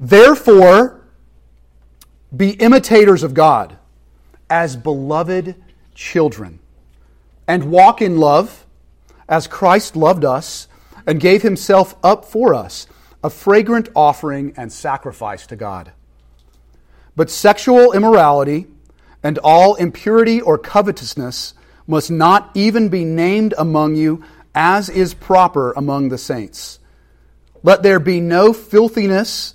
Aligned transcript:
Therefore, 0.00 1.00
be 2.34 2.50
imitators 2.50 3.22
of 3.22 3.34
God 3.34 3.78
as 4.50 4.76
beloved 4.76 5.54
children, 5.94 6.60
and 7.46 7.70
walk 7.70 8.00
in 8.00 8.18
love 8.18 8.66
as 9.28 9.46
Christ 9.46 9.96
loved 9.96 10.24
us 10.24 10.68
and 11.06 11.20
gave 11.20 11.42
himself 11.42 11.96
up 12.02 12.24
for 12.24 12.54
us, 12.54 12.86
a 13.24 13.30
fragrant 13.30 13.88
offering 13.96 14.54
and 14.56 14.72
sacrifice 14.72 15.46
to 15.48 15.56
God. 15.56 15.92
But 17.16 17.30
sexual 17.30 17.92
immorality 17.92 18.66
and 19.22 19.38
all 19.38 19.74
impurity 19.74 20.40
or 20.40 20.56
covetousness 20.56 21.54
must 21.86 22.10
not 22.10 22.50
even 22.54 22.88
be 22.88 23.04
named 23.04 23.54
among 23.58 23.96
you 23.96 24.22
as 24.54 24.88
is 24.88 25.14
proper 25.14 25.72
among 25.72 26.10
the 26.10 26.18
saints. 26.18 26.78
Let 27.62 27.82
there 27.82 27.98
be 27.98 28.20
no 28.20 28.52
filthiness, 28.52 29.54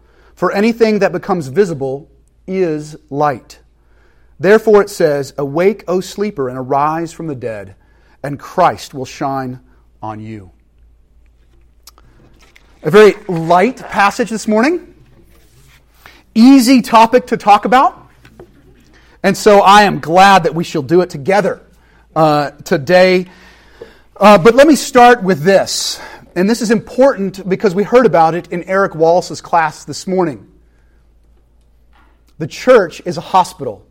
For 0.41 0.51
anything 0.51 0.97
that 0.99 1.11
becomes 1.11 1.49
visible 1.49 2.09
is 2.47 2.95
light. 3.11 3.59
Therefore 4.39 4.81
it 4.81 4.89
says, 4.89 5.35
Awake, 5.37 5.83
O 5.87 5.99
sleeper, 6.01 6.49
and 6.49 6.57
arise 6.57 7.13
from 7.13 7.27
the 7.27 7.35
dead, 7.35 7.75
and 8.23 8.39
Christ 8.39 8.95
will 8.95 9.05
shine 9.05 9.59
on 10.01 10.19
you. 10.19 10.49
A 12.81 12.89
very 12.89 13.13
light 13.27 13.77
passage 13.77 14.31
this 14.31 14.47
morning. 14.47 14.95
Easy 16.33 16.81
topic 16.81 17.27
to 17.27 17.37
talk 17.37 17.65
about. 17.65 18.09
And 19.21 19.37
so 19.37 19.59
I 19.59 19.83
am 19.83 19.99
glad 19.99 20.45
that 20.45 20.55
we 20.55 20.63
shall 20.63 20.81
do 20.81 21.01
it 21.01 21.11
together 21.11 21.61
uh, 22.15 22.49
today. 22.49 23.27
Uh, 24.17 24.39
but 24.39 24.55
let 24.55 24.65
me 24.65 24.75
start 24.75 25.21
with 25.21 25.43
this. 25.43 26.01
And 26.35 26.49
this 26.49 26.61
is 26.61 26.71
important 26.71 27.47
because 27.47 27.75
we 27.75 27.83
heard 27.83 28.05
about 28.05 28.35
it 28.35 28.47
in 28.51 28.63
Eric 28.63 28.95
Wallace's 28.95 29.41
class 29.41 29.83
this 29.83 30.07
morning. 30.07 30.49
The 32.37 32.47
church 32.47 33.01
is 33.05 33.17
a 33.17 33.21
hospital. 33.21 33.85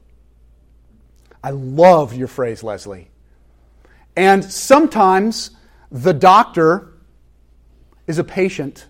I 1.45 1.51
love 1.51 2.15
your 2.15 2.29
phrase, 2.29 2.63
Leslie. 2.63 3.11
And 4.17 4.45
sometimes 4.45 5.51
the 5.91 6.13
doctor 6.13 6.93
is 8.07 8.19
a 8.19 8.25
patient, 8.25 8.87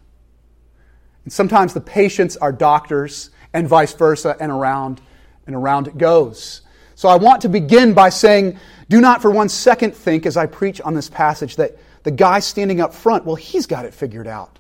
and 1.25 1.33
sometimes 1.33 1.75
the 1.75 1.81
patients 1.81 2.37
are 2.37 2.53
doctors, 2.53 3.31
and 3.53 3.69
vice 3.69 3.93
versa, 3.93 4.37
and 4.41 4.51
around 4.51 5.01
and 5.47 5.57
around 5.57 5.89
it 5.89 5.99
goes. 5.99 6.63
So 6.95 7.09
I 7.09 7.17
want 7.17 7.43
to 7.43 7.49
begin 7.49 7.95
by 7.95 8.11
saying, 8.11 8.59
do 8.89 9.01
not 9.01 9.23
for 9.23 9.31
one 9.31 9.49
second 9.49 9.95
think 9.95 10.25
as 10.25 10.37
I 10.37 10.47
preach 10.47 10.81
on 10.81 10.95
this 10.95 11.09
passage 11.09 11.57
that 11.57 11.77
the 12.03 12.11
guy 12.11 12.41
standing 12.41 12.81
up 12.81 12.95
front, 12.95 13.25
well, 13.25 13.37
he's 13.37 13.67
got 13.67 13.85
it 13.85 13.95
figured 13.95 14.27
out. 14.27 14.59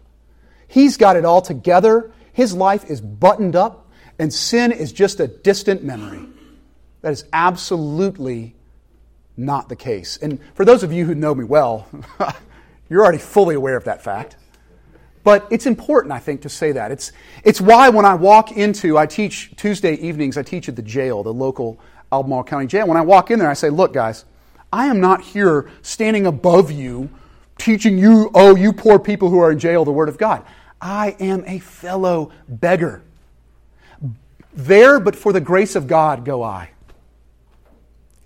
He's 0.68 0.96
got 0.96 1.16
it 1.16 1.24
all 1.24 1.42
together. 1.42 2.12
His 2.32 2.54
life 2.54 2.84
is 2.88 3.00
buttoned 3.00 3.56
up, 3.56 3.88
and 4.18 4.32
sin 4.32 4.72
is 4.72 4.92
just 4.92 5.20
a 5.20 5.26
distant 5.26 5.82
memory. 5.82 6.26
That 7.02 7.12
is 7.12 7.24
absolutely 7.32 8.54
not 9.36 9.68
the 9.68 9.76
case. 9.76 10.18
And 10.18 10.38
for 10.54 10.64
those 10.64 10.82
of 10.82 10.92
you 10.92 11.06
who 11.06 11.14
know 11.14 11.34
me 11.34 11.44
well, 11.44 11.88
you're 12.88 13.02
already 13.02 13.18
fully 13.18 13.54
aware 13.54 13.76
of 13.76 13.84
that 13.84 14.02
fact. 14.02 14.36
But 15.22 15.46
it's 15.50 15.66
important, 15.66 16.12
I 16.12 16.18
think, 16.18 16.42
to 16.42 16.48
say 16.48 16.72
that. 16.72 16.92
It's, 16.92 17.12
it's 17.44 17.60
why 17.60 17.90
when 17.90 18.04
I 18.04 18.14
walk 18.14 18.52
into, 18.52 18.96
I 18.96 19.06
teach 19.06 19.54
Tuesday 19.56 19.94
evenings, 19.94 20.38
I 20.38 20.42
teach 20.42 20.68
at 20.68 20.76
the 20.76 20.82
jail, 20.82 21.22
the 21.22 21.32
local 21.32 21.78
Albemarle 22.10 22.44
County 22.44 22.66
jail. 22.66 22.86
When 22.86 22.96
I 22.96 23.02
walk 23.02 23.30
in 23.30 23.38
there, 23.38 23.50
I 23.50 23.54
say, 23.54 23.70
look, 23.70 23.92
guys, 23.92 24.24
I 24.72 24.86
am 24.86 25.00
not 25.00 25.20
here 25.20 25.70
standing 25.82 26.26
above 26.26 26.70
you, 26.70 27.10
teaching 27.60 27.98
you, 27.98 28.30
oh, 28.34 28.56
you 28.56 28.72
poor 28.72 28.98
people 28.98 29.30
who 29.30 29.38
are 29.38 29.52
in 29.52 29.58
jail, 29.58 29.84
the 29.84 29.92
Word 29.92 30.08
of 30.08 30.18
God. 30.18 30.44
I 30.80 31.16
am 31.20 31.44
a 31.46 31.58
fellow 31.58 32.32
beggar. 32.48 33.02
There, 34.52 34.98
but 34.98 35.14
for 35.14 35.32
the 35.32 35.40
grace 35.40 35.76
of 35.76 35.86
God, 35.86 36.24
go 36.24 36.42
I. 36.42 36.70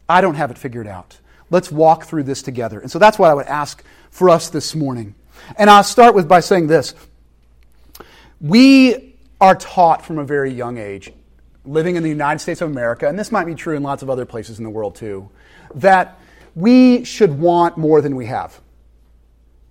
I 0.09 0.21
don't 0.21 0.37
have 0.37 0.51
it 0.51 0.59
figured 0.59 0.87
out. 0.87 1.19
Let's 1.51 1.71
walk 1.71 2.05
through 2.05 2.23
this 2.23 2.43
together. 2.43 2.81
And 2.81 2.91
so 2.91 2.99
that's 2.99 3.19
what 3.19 3.31
I 3.31 3.35
would 3.35 3.47
ask 3.47 3.83
for 4.11 4.31
us 4.31 4.49
this 4.49 4.75
morning. 4.75 5.15
And 5.57 5.69
I'll 5.69 5.85
start 5.85 6.15
with 6.15 6.29
by 6.29 6.41
saying 6.41 6.69
this. 6.69 6.95
We 8.41 9.15
are 9.41 9.55
taught 9.55 10.05
from 10.05 10.19
a 10.19 10.25
very 10.25 10.53
young 10.53 10.79
age, 10.79 11.13
living 11.65 11.97
in 11.97 12.03
the 12.03 12.09
United 12.09 12.39
States 12.39 12.61
of 12.61 12.71
America, 12.71 13.09
and 13.09 13.19
this 13.19 13.33
might 13.33 13.45
be 13.45 13.55
true 13.55 13.77
in 13.77 13.83
lots 13.83 14.03
of 14.03 14.11
other 14.11 14.25
places 14.25 14.59
in 14.59 14.65
the 14.65 14.71
world 14.71 14.95
too, 14.95 15.31
that 15.75 16.19
we 16.55 17.05
should 17.05 17.39
want 17.39 17.77
more 17.77 18.01
than 18.01 18.17
we 18.17 18.27
have. 18.27 18.61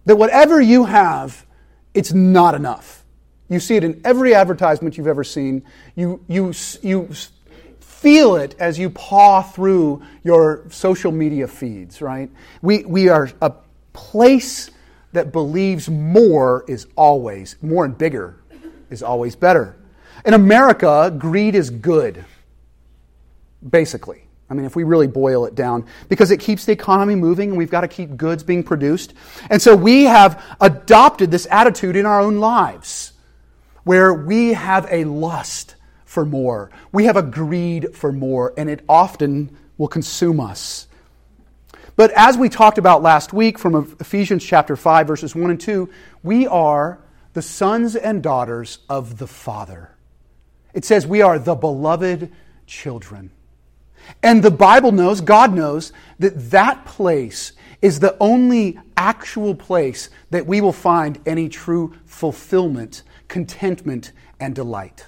That 0.06 0.16
whatever 0.18 0.62
you 0.62 0.86
have, 0.86 1.46
it's 1.94 2.14
not 2.14 2.56
enough. 2.56 3.04
You 3.50 3.60
see 3.60 3.76
it 3.76 3.84
in 3.84 4.02
every 4.04 4.34
advertisement 4.34 4.98
you've 4.98 5.08
ever 5.08 5.24
seen. 5.24 5.64
You, 5.96 6.24
you, 6.28 6.54
you 6.82 7.10
feel 7.80 8.36
it 8.36 8.56
as 8.60 8.80
you 8.80 8.90
paw 8.90 9.42
through 9.42 10.02
your 10.24 10.66
social 10.70 11.12
media 11.12 11.48
feeds, 11.48 12.02
right? 12.02 12.30
We, 12.62 12.84
we 12.84 13.10
are 13.10 13.30
a 13.42 13.54
place 13.94 14.72
that 15.14 15.32
believes 15.32 15.90
more 15.90 16.66
is 16.68 16.88
always, 16.96 17.56
more 17.62 17.86
and 17.86 17.98
bigger 17.98 18.42
is 18.90 19.04
always 19.04 19.36
better. 19.36 19.78
In 20.26 20.34
America, 20.34 21.14
greed 21.18 21.56
is 21.56 21.70
good, 21.70 22.26
basically. 23.68 24.23
I 24.50 24.54
mean, 24.54 24.66
if 24.66 24.76
we 24.76 24.84
really 24.84 25.08
boil 25.08 25.46
it 25.46 25.56
down, 25.56 25.86
because 26.10 26.30
it 26.32 26.40
keeps 26.40 26.66
the 26.66 26.72
economy 26.72 27.16
moving 27.16 27.50
and 27.50 27.58
we've 27.58 27.72
got 27.72 27.82
to 27.82 27.88
keep 27.88 28.18
goods 28.18 28.44
being 28.44 28.64
produced. 28.64 29.14
And 29.50 29.62
so 29.62 29.76
we 29.76 30.04
have 30.04 30.44
adopted 30.60 31.32
this 31.32 31.48
attitude 31.50 31.96
in 31.96 32.06
our 32.06 32.20
own 32.20 32.38
lives 32.38 33.14
where 33.84 34.14
we 34.14 34.54
have 34.54 34.88
a 34.92 35.06
lust 35.06 35.76
for 36.06 36.26
more, 36.26 36.70
we 36.92 37.06
have 37.06 37.18
a 37.18 37.24
greed 37.24 37.96
for 37.96 38.12
more, 38.12 38.54
and 38.56 38.70
it 38.70 38.84
often 38.88 39.58
will 39.78 39.88
consume 39.88 40.40
us. 40.40 40.88
But 41.96 42.12
as 42.12 42.38
we 42.38 42.50
talked 42.50 42.78
about 42.78 43.02
last 43.02 43.34
week 43.34 43.58
from 43.58 43.96
Ephesians 44.00 44.44
chapter 44.44 44.76
5, 44.76 45.08
verses 45.08 45.36
1 45.36 45.50
and 45.50 45.60
2, 45.60 45.90
we 46.22 46.48
are 46.48 47.00
the 47.34 47.42
sons 47.42 47.96
and 47.96 48.22
daughters 48.22 48.80
of 48.90 49.18
the 49.18 49.28
Father. 49.28 49.92
It 50.74 50.86
says 50.86 51.06
we 51.06 51.22
are 51.22 51.38
the 51.40 51.56
beloved 51.56 52.32
children. 52.66 53.32
And 54.22 54.44
the 54.44 54.52
Bible 54.52 54.92
knows, 54.92 55.22
God 55.22 55.54
knows, 55.54 55.92
that 56.20 56.52
that 56.52 56.86
place 56.86 57.54
is 57.82 58.00
the 58.00 58.16
only 58.20 58.80
actual 58.96 59.54
place 59.54 60.10
that 60.30 60.46
we 60.46 60.62
will 60.62 60.74
find 60.74 61.20
any 61.26 61.50
true 61.50 61.94
fulfillment, 62.06 63.04
contentment, 63.28 64.14
and 64.40 64.56
delight. 64.56 65.06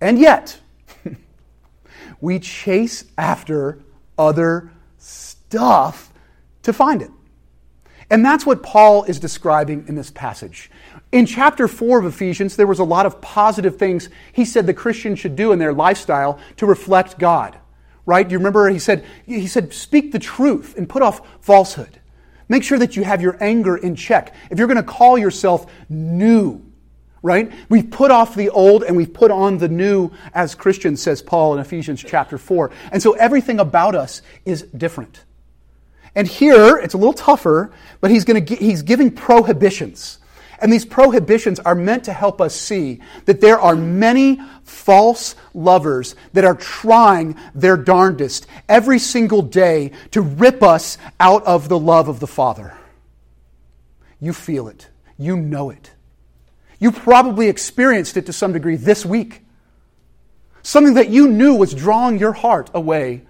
And 0.00 0.18
yet, 0.18 0.60
we 2.20 2.38
chase 2.38 3.04
after 3.16 3.78
other 4.18 4.70
stuff 4.98 6.12
to 6.62 6.72
find 6.72 7.00
it. 7.00 7.10
And 8.10 8.22
that's 8.22 8.44
what 8.44 8.62
Paul 8.62 9.04
is 9.04 9.18
describing 9.18 9.86
in 9.88 9.94
this 9.94 10.10
passage. 10.10 10.70
In 11.12 11.26
chapter 11.26 11.68
4 11.68 11.98
of 11.98 12.06
Ephesians, 12.06 12.56
there 12.56 12.66
was 12.66 12.78
a 12.78 12.84
lot 12.84 13.04
of 13.04 13.20
positive 13.20 13.76
things 13.76 14.08
he 14.32 14.46
said 14.46 14.66
the 14.66 14.74
Christian 14.74 15.14
should 15.14 15.36
do 15.36 15.52
in 15.52 15.58
their 15.58 15.74
lifestyle 15.74 16.40
to 16.56 16.66
reflect 16.66 17.18
God. 17.18 17.58
Right? 18.06 18.26
Do 18.26 18.32
You 18.32 18.38
remember 18.38 18.68
he 18.68 18.78
said 18.78 19.04
he 19.26 19.46
said 19.46 19.72
speak 19.72 20.10
the 20.10 20.18
truth 20.18 20.76
and 20.76 20.88
put 20.88 21.02
off 21.02 21.20
falsehood. 21.44 22.00
Make 22.48 22.64
sure 22.64 22.78
that 22.78 22.96
you 22.96 23.04
have 23.04 23.22
your 23.22 23.36
anger 23.40 23.76
in 23.76 23.94
check. 23.94 24.34
If 24.50 24.58
you're 24.58 24.66
going 24.66 24.76
to 24.76 24.82
call 24.82 25.16
yourself 25.16 25.70
new, 25.88 26.62
right? 27.22 27.52
We've 27.68 27.90
put 27.90 28.10
off 28.10 28.34
the 28.34 28.50
old 28.50 28.82
and 28.82 28.96
we've 28.96 29.12
put 29.12 29.30
on 29.30 29.58
the 29.58 29.68
new 29.68 30.10
as 30.34 30.54
Christians, 30.54 31.00
says 31.00 31.22
Paul 31.22 31.54
in 31.54 31.60
Ephesians 31.60 32.04
chapter 32.06 32.38
4. 32.38 32.70
And 32.90 33.02
so 33.02 33.12
everything 33.12 33.60
about 33.60 33.94
us 33.94 34.22
is 34.44 34.62
different. 34.62 35.24
And 36.14 36.26
here, 36.26 36.76
it's 36.76 36.94
a 36.94 36.98
little 36.98 37.14
tougher, 37.14 37.72
but 38.00 38.10
he's, 38.10 38.24
going 38.24 38.44
to, 38.44 38.54
he's 38.54 38.82
giving 38.82 39.10
prohibitions. 39.10 40.18
And 40.62 40.72
these 40.72 40.84
prohibitions 40.84 41.58
are 41.58 41.74
meant 41.74 42.04
to 42.04 42.12
help 42.12 42.40
us 42.40 42.54
see 42.54 43.00
that 43.24 43.40
there 43.40 43.60
are 43.60 43.74
many 43.74 44.40
false 44.62 45.34
lovers 45.54 46.14
that 46.34 46.44
are 46.44 46.54
trying 46.54 47.36
their 47.52 47.76
darndest 47.76 48.46
every 48.68 49.00
single 49.00 49.42
day 49.42 49.90
to 50.12 50.20
rip 50.20 50.62
us 50.62 50.98
out 51.18 51.44
of 51.46 51.68
the 51.68 51.78
love 51.78 52.06
of 52.06 52.20
the 52.20 52.28
Father. 52.28 52.74
You 54.20 54.32
feel 54.32 54.68
it, 54.68 54.88
you 55.18 55.36
know 55.36 55.70
it. 55.70 55.90
You 56.78 56.92
probably 56.92 57.48
experienced 57.48 58.16
it 58.16 58.26
to 58.26 58.32
some 58.32 58.52
degree 58.52 58.76
this 58.76 59.04
week. 59.04 59.42
Something 60.62 60.94
that 60.94 61.08
you 61.08 61.26
knew 61.26 61.56
was 61.56 61.74
drawing 61.74 62.20
your 62.20 62.32
heart 62.32 62.70
away 62.72 63.22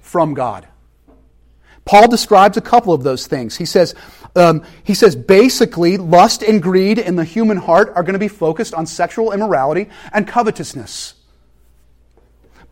from 0.00 0.34
God. 0.34 0.66
Paul 1.84 2.08
describes 2.08 2.56
a 2.56 2.60
couple 2.60 2.92
of 2.92 3.04
those 3.04 3.28
things. 3.28 3.56
He 3.56 3.64
says, 3.64 3.94
um, 4.36 4.64
he 4.84 4.94
says 4.94 5.16
basically, 5.16 5.96
lust 5.96 6.42
and 6.42 6.62
greed 6.62 6.98
in 6.98 7.16
the 7.16 7.24
human 7.24 7.56
heart 7.56 7.92
are 7.94 8.02
going 8.02 8.14
to 8.14 8.18
be 8.18 8.28
focused 8.28 8.74
on 8.74 8.86
sexual 8.86 9.32
immorality 9.32 9.88
and 10.12 10.26
covetousness. 10.26 11.14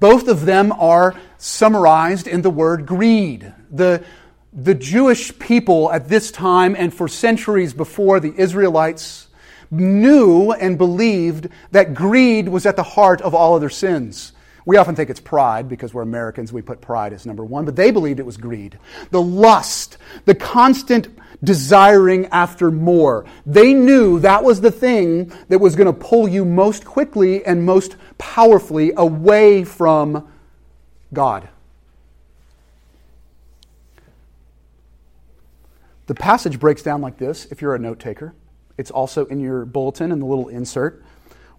Both 0.01 0.29
of 0.29 0.47
them 0.47 0.73
are 0.73 1.15
summarized 1.39 2.29
in 2.29 2.43
the 2.43 2.51
word 2.51 2.87
greed. 2.87 3.53
The, 3.71 4.05
the 4.53 4.75
Jewish 4.75 5.37
people 5.39 5.91
at 5.91 6.09
this 6.09 6.31
time 6.31 6.77
and 6.77 6.95
for 6.95 7.09
centuries 7.09 7.75
before 7.75 8.21
the 8.21 8.33
Israelites 8.37 9.27
knew 9.71 10.53
and 10.53 10.79
believed 10.79 11.49
that 11.73 11.95
greed 11.95 12.49
was 12.49 12.65
at 12.65 12.77
the 12.77 12.83
heart 12.83 13.21
of 13.21 13.35
all 13.35 13.55
other 13.55 13.69
sins. 13.69 14.33
We 14.65 14.77
often 14.77 14.95
think 14.95 15.11
it's 15.11 15.21
pride 15.21 15.69
because 15.69 15.95
we're 15.95 16.03
Americans, 16.03 16.53
we 16.53 16.63
put 16.63 16.81
pride 16.81 17.13
as 17.13 17.25
number 17.25 17.45
one, 17.45 17.65
but 17.65 17.75
they 17.75 17.91
believed 17.91 18.21
it 18.21 18.27
was 18.27 18.37
greed. 18.37 18.79
The 19.11 19.23
lust, 19.23 19.97
the 20.27 20.35
constant 20.35 21.09
desiring 21.43 22.27
after 22.27 22.71
more. 22.71 23.25
They 23.47 23.75
knew 23.75 24.21
that 24.21 24.43
was 24.43 24.61
the 24.61 24.71
thing 24.71 25.33
that 25.49 25.59
was 25.59 25.77
going 25.77 25.87
to 25.87 25.93
pull 25.93 26.29
you 26.29 26.45
most 26.45 26.85
quickly 26.85 27.45
and 27.45 27.65
most 27.65 27.97
powerfully 28.19 28.93
away 28.97 29.65
from 29.65 30.29
God. 31.13 31.49
The 36.07 36.15
passage 36.15 36.59
breaks 36.59 36.83
down 36.83 37.03
like 37.03 37.19
this 37.19 37.47
if 37.47 37.61
you're 37.61 37.75
a 37.75 37.79
note 37.79 38.01
taker. 38.01 38.35
It's 38.79 38.91
also 38.91 39.27
in 39.27 39.41
your 39.41 39.65
bulletin 39.65 40.11
in 40.11 40.21
the 40.21 40.27
little 40.27 40.49
insert. 40.49 41.05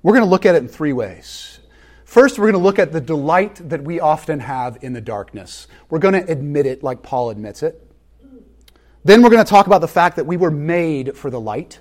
We're 0.01 0.13
going 0.13 0.23
to 0.23 0.29
look 0.29 0.45
at 0.45 0.55
it 0.55 0.59
in 0.59 0.67
three 0.67 0.93
ways. 0.93 1.59
First, 2.03 2.39
we're 2.39 2.51
going 2.51 2.61
to 2.61 2.65
look 2.65 2.79
at 2.79 2.91
the 2.91 3.01
delight 3.01 3.69
that 3.69 3.83
we 3.83 3.99
often 3.99 4.39
have 4.39 4.79
in 4.81 4.93
the 4.93 5.01
darkness. 5.01 5.67
We're 5.89 5.99
going 5.99 6.15
to 6.15 6.31
admit 6.31 6.65
it 6.65 6.81
like 6.81 7.03
Paul 7.03 7.29
admits 7.29 7.61
it. 7.61 7.88
Then 9.03 9.21
we're 9.21 9.29
going 9.29 9.43
to 9.43 9.49
talk 9.49 9.67
about 9.67 9.81
the 9.81 9.87
fact 9.87 10.17
that 10.17 10.25
we 10.25 10.37
were 10.37 10.51
made 10.51 11.15
for 11.15 11.29
the 11.29 11.39
light. 11.39 11.79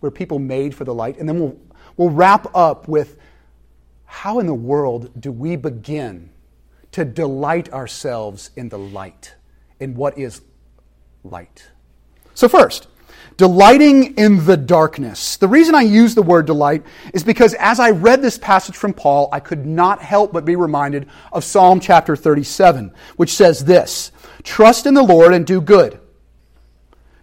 We're 0.00 0.10
people 0.10 0.38
made 0.38 0.74
for 0.74 0.84
the 0.84 0.94
light. 0.94 1.18
And 1.18 1.28
then 1.28 1.38
we'll, 1.38 1.56
we'll 1.96 2.10
wrap 2.10 2.54
up 2.54 2.88
with 2.88 3.16
how 4.04 4.38
in 4.38 4.46
the 4.46 4.54
world 4.54 5.10
do 5.20 5.30
we 5.30 5.56
begin 5.56 6.30
to 6.92 7.04
delight 7.04 7.72
ourselves 7.72 8.50
in 8.56 8.68
the 8.70 8.78
light, 8.78 9.34
in 9.78 9.94
what 9.94 10.18
is 10.18 10.42
light? 11.22 11.68
So, 12.34 12.48
first, 12.48 12.88
delighting 13.36 14.16
in 14.16 14.44
the 14.44 14.56
darkness. 14.56 15.36
The 15.36 15.48
reason 15.48 15.74
I 15.74 15.82
use 15.82 16.14
the 16.14 16.22
word 16.22 16.46
delight 16.46 16.84
is 17.12 17.22
because 17.22 17.54
as 17.54 17.78
I 17.78 17.90
read 17.90 18.22
this 18.22 18.38
passage 18.38 18.76
from 18.76 18.92
Paul, 18.92 19.28
I 19.32 19.40
could 19.40 19.66
not 19.66 20.00
help 20.00 20.32
but 20.32 20.44
be 20.44 20.56
reminded 20.56 21.08
of 21.32 21.44
Psalm 21.44 21.80
chapter 21.80 22.16
37, 22.16 22.92
which 23.16 23.34
says 23.34 23.64
this 23.64 24.10
Trust 24.42 24.86
in 24.86 24.94
the 24.94 25.02
Lord 25.02 25.34
and 25.34 25.46
do 25.46 25.60
good, 25.60 26.00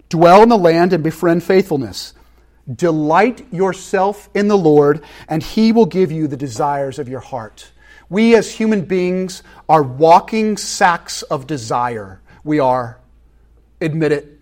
dwell 0.09 0.43
in 0.43 0.49
the 0.49 0.57
land 0.57 0.93
and 0.93 1.03
befriend 1.03 1.43
faithfulness. 1.43 2.13
Delight 2.73 3.45
yourself 3.53 4.29
in 4.33 4.47
the 4.47 4.57
Lord, 4.57 5.03
and 5.27 5.43
he 5.43 5.71
will 5.71 5.85
give 5.85 6.11
you 6.11 6.27
the 6.27 6.37
desires 6.37 6.97
of 6.97 7.07
your 7.07 7.19
heart. 7.19 7.71
We 8.09 8.35
as 8.35 8.51
human 8.51 8.81
beings 8.81 9.43
are 9.67 9.83
walking 9.83 10.57
sacks 10.57 11.21
of 11.23 11.47
desire. 11.47 12.21
We 12.43 12.59
are. 12.59 12.99
Admit 13.81 14.11
it. 14.11 14.39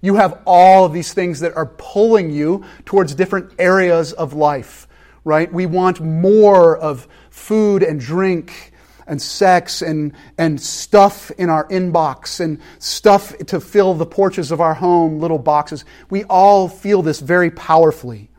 You 0.00 0.16
have 0.16 0.40
all 0.46 0.86
of 0.86 0.92
these 0.92 1.12
things 1.12 1.40
that 1.40 1.56
are 1.56 1.66
pulling 1.66 2.30
you 2.30 2.64
towards 2.86 3.14
different 3.14 3.52
areas 3.58 4.12
of 4.12 4.32
life, 4.32 4.88
right? 5.24 5.52
We 5.52 5.66
want 5.66 6.00
more 6.00 6.76
of 6.76 7.06
food 7.28 7.82
and 7.82 8.00
drink 8.00 8.69
and 9.10 9.20
sex 9.20 9.82
and, 9.82 10.12
and 10.38 10.60
stuff 10.60 11.32
in 11.32 11.50
our 11.50 11.66
inbox 11.68 12.38
and 12.38 12.60
stuff 12.78 13.36
to 13.38 13.60
fill 13.60 13.92
the 13.92 14.06
porches 14.06 14.52
of 14.52 14.60
our 14.60 14.74
home, 14.74 15.18
little 15.18 15.38
boxes. 15.38 15.84
We 16.08 16.22
all 16.24 16.68
feel 16.68 17.02
this 17.02 17.18
very 17.18 17.50
powerfully. 17.50 18.30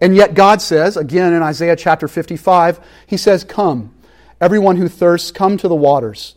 And 0.00 0.16
yet, 0.16 0.34
God 0.34 0.60
says, 0.60 0.96
again 0.96 1.32
in 1.32 1.40
Isaiah 1.40 1.76
chapter 1.76 2.08
55, 2.08 2.80
He 3.06 3.16
says, 3.16 3.44
Come, 3.44 3.94
everyone 4.40 4.76
who 4.76 4.88
thirsts, 4.88 5.30
come 5.30 5.56
to 5.58 5.68
the 5.68 5.74
waters. 5.76 6.34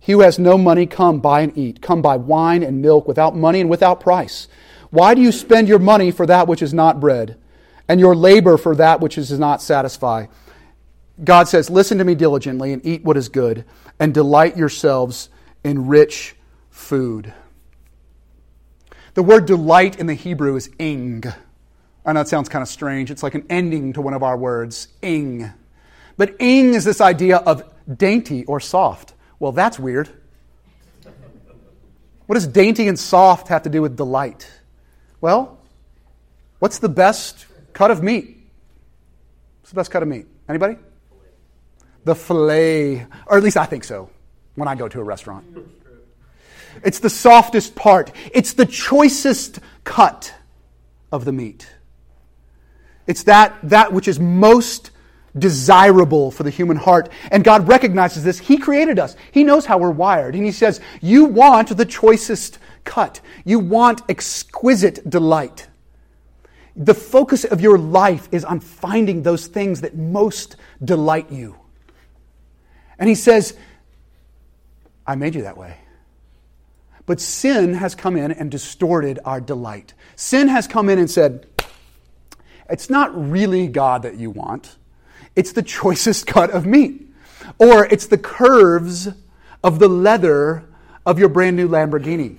He 0.00 0.12
who 0.12 0.20
has 0.20 0.38
no 0.38 0.58
money, 0.58 0.86
come 0.86 1.20
buy 1.20 1.42
and 1.42 1.56
eat. 1.56 1.80
Come 1.80 2.02
buy 2.02 2.16
wine 2.16 2.64
and 2.64 2.82
milk 2.82 3.06
without 3.06 3.36
money 3.36 3.60
and 3.60 3.70
without 3.70 4.00
price. 4.00 4.48
Why 4.90 5.14
do 5.14 5.20
you 5.20 5.30
spend 5.30 5.68
your 5.68 5.78
money 5.78 6.10
for 6.10 6.26
that 6.26 6.48
which 6.48 6.62
is 6.62 6.74
not 6.74 7.00
bread, 7.00 7.38
and 7.88 8.00
your 8.00 8.16
labor 8.16 8.56
for 8.56 8.74
that 8.74 9.00
which 9.00 9.14
does 9.14 9.38
not 9.38 9.62
satisfy? 9.62 10.26
God 11.22 11.48
says, 11.48 11.70
Listen 11.70 11.98
to 11.98 12.04
me 12.04 12.14
diligently 12.14 12.72
and 12.72 12.84
eat 12.84 13.04
what 13.04 13.16
is 13.16 13.28
good, 13.28 13.64
and 13.98 14.12
delight 14.12 14.56
yourselves 14.56 15.28
in 15.64 15.86
rich 15.86 16.36
food. 16.70 17.32
The 19.14 19.22
word 19.22 19.46
delight 19.46 19.98
in 19.98 20.06
the 20.06 20.14
Hebrew 20.14 20.56
is 20.56 20.68
ing. 20.78 21.24
I 22.04 22.12
know 22.12 22.20
it 22.20 22.28
sounds 22.28 22.48
kind 22.48 22.62
of 22.62 22.68
strange. 22.68 23.10
It's 23.10 23.22
like 23.22 23.34
an 23.34 23.46
ending 23.48 23.94
to 23.94 24.02
one 24.02 24.14
of 24.14 24.22
our 24.22 24.36
words, 24.36 24.88
ing. 25.02 25.52
But 26.16 26.36
ing 26.40 26.74
is 26.74 26.84
this 26.84 27.00
idea 27.00 27.38
of 27.38 27.62
dainty 27.92 28.44
or 28.44 28.60
soft. 28.60 29.14
Well, 29.38 29.52
that's 29.52 29.78
weird. 29.78 30.08
What 32.26 32.34
does 32.34 32.46
dainty 32.46 32.88
and 32.88 32.98
soft 32.98 33.48
have 33.48 33.62
to 33.62 33.70
do 33.70 33.82
with 33.82 33.96
delight? 33.96 34.50
Well, 35.20 35.58
what's 36.58 36.78
the 36.78 36.88
best 36.88 37.46
cut 37.72 37.90
of 37.90 38.02
meat? 38.02 38.36
What's 39.60 39.70
the 39.70 39.76
best 39.76 39.90
cut 39.90 40.02
of 40.02 40.08
meat? 40.08 40.26
Anybody? 40.48 40.76
The 42.06 42.14
filet, 42.14 43.04
or 43.26 43.36
at 43.36 43.42
least 43.42 43.56
I 43.56 43.66
think 43.66 43.82
so 43.82 44.10
when 44.54 44.68
I 44.68 44.76
go 44.76 44.86
to 44.86 45.00
a 45.00 45.02
restaurant. 45.02 45.44
It's 46.84 47.00
the 47.00 47.10
softest 47.10 47.74
part, 47.74 48.12
it's 48.32 48.52
the 48.52 48.64
choicest 48.64 49.58
cut 49.82 50.32
of 51.10 51.24
the 51.24 51.32
meat. 51.32 51.68
It's 53.08 53.24
that, 53.24 53.56
that 53.64 53.92
which 53.92 54.06
is 54.06 54.20
most 54.20 54.92
desirable 55.36 56.30
for 56.30 56.44
the 56.44 56.50
human 56.50 56.76
heart. 56.76 57.08
And 57.32 57.42
God 57.42 57.66
recognizes 57.66 58.22
this. 58.22 58.38
He 58.38 58.56
created 58.56 59.00
us, 59.00 59.16
He 59.32 59.42
knows 59.42 59.66
how 59.66 59.78
we're 59.78 59.90
wired. 59.90 60.36
And 60.36 60.44
He 60.44 60.52
says, 60.52 60.80
You 61.00 61.24
want 61.24 61.76
the 61.76 61.84
choicest 61.84 62.60
cut, 62.84 63.20
you 63.44 63.58
want 63.58 64.02
exquisite 64.08 65.10
delight. 65.10 65.66
The 66.76 66.94
focus 66.94 67.42
of 67.42 67.60
your 67.60 67.78
life 67.78 68.28
is 68.30 68.44
on 68.44 68.60
finding 68.60 69.24
those 69.24 69.48
things 69.48 69.80
that 69.80 69.96
most 69.96 70.54
delight 70.84 71.32
you. 71.32 71.56
And 72.98 73.08
He 73.08 73.14
says, 73.14 73.56
I 75.06 75.14
made 75.14 75.34
you 75.34 75.42
that 75.42 75.56
way. 75.56 75.78
But 77.04 77.20
sin 77.20 77.74
has 77.74 77.94
come 77.94 78.16
in 78.16 78.32
and 78.32 78.50
distorted 78.50 79.20
our 79.24 79.40
delight. 79.40 79.94
Sin 80.16 80.48
has 80.48 80.66
come 80.66 80.88
in 80.88 80.98
and 80.98 81.10
said, 81.10 81.46
It's 82.68 82.90
not 82.90 83.30
really 83.30 83.68
God 83.68 84.02
that 84.02 84.16
you 84.16 84.30
want 84.30 84.76
it's 85.36 85.52
the 85.52 85.62
choicest 85.62 86.26
cut 86.26 86.50
of 86.50 86.66
meat. 86.66 87.02
Or 87.58 87.84
it's 87.84 88.06
the 88.06 88.18
curves 88.18 89.08
of 89.62 89.78
the 89.78 89.88
leather 89.88 90.64
of 91.04 91.18
your 91.18 91.28
brand 91.28 91.56
new 91.56 91.68
Lamborghini. 91.68 92.38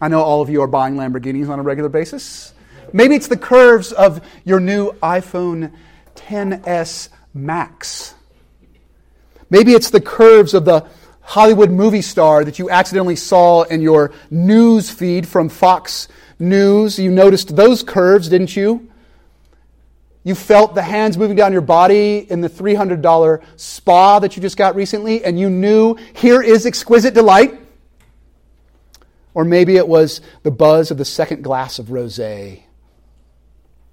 I 0.00 0.08
know 0.08 0.20
all 0.20 0.42
of 0.42 0.50
you 0.50 0.60
are 0.62 0.66
buying 0.66 0.96
Lamborghinis 0.96 1.48
on 1.48 1.58
a 1.58 1.62
regular 1.62 1.88
basis. 1.88 2.52
Maybe 2.92 3.14
it's 3.14 3.28
the 3.28 3.36
curves 3.36 3.92
of 3.92 4.20
your 4.44 4.60
new 4.60 4.92
iPhone 4.94 5.72
10s 6.16 7.08
Max. 7.32 8.14
Maybe 9.52 9.72
it's 9.72 9.90
the 9.90 10.00
curves 10.00 10.54
of 10.54 10.64
the 10.64 10.86
Hollywood 11.20 11.70
movie 11.70 12.00
star 12.00 12.42
that 12.42 12.58
you 12.58 12.70
accidentally 12.70 13.16
saw 13.16 13.64
in 13.64 13.82
your 13.82 14.10
news 14.30 14.88
feed 14.88 15.28
from 15.28 15.50
Fox 15.50 16.08
News. 16.38 16.98
You 16.98 17.10
noticed 17.10 17.54
those 17.54 17.82
curves, 17.82 18.30
didn't 18.30 18.56
you? 18.56 18.90
You 20.24 20.34
felt 20.34 20.74
the 20.74 20.80
hands 20.80 21.18
moving 21.18 21.36
down 21.36 21.52
your 21.52 21.60
body 21.60 22.26
in 22.30 22.40
the 22.40 22.48
$300 22.48 23.42
spa 23.56 24.20
that 24.20 24.36
you 24.36 24.40
just 24.40 24.56
got 24.56 24.74
recently, 24.74 25.22
and 25.22 25.38
you 25.38 25.50
knew 25.50 25.96
here 26.14 26.40
is 26.40 26.64
exquisite 26.64 27.12
delight. 27.12 27.60
Or 29.34 29.44
maybe 29.44 29.76
it 29.76 29.86
was 29.86 30.22
the 30.44 30.50
buzz 30.50 30.90
of 30.90 30.96
the 30.96 31.04
second 31.04 31.42
glass 31.42 31.78
of 31.78 31.90
rose. 31.90 32.18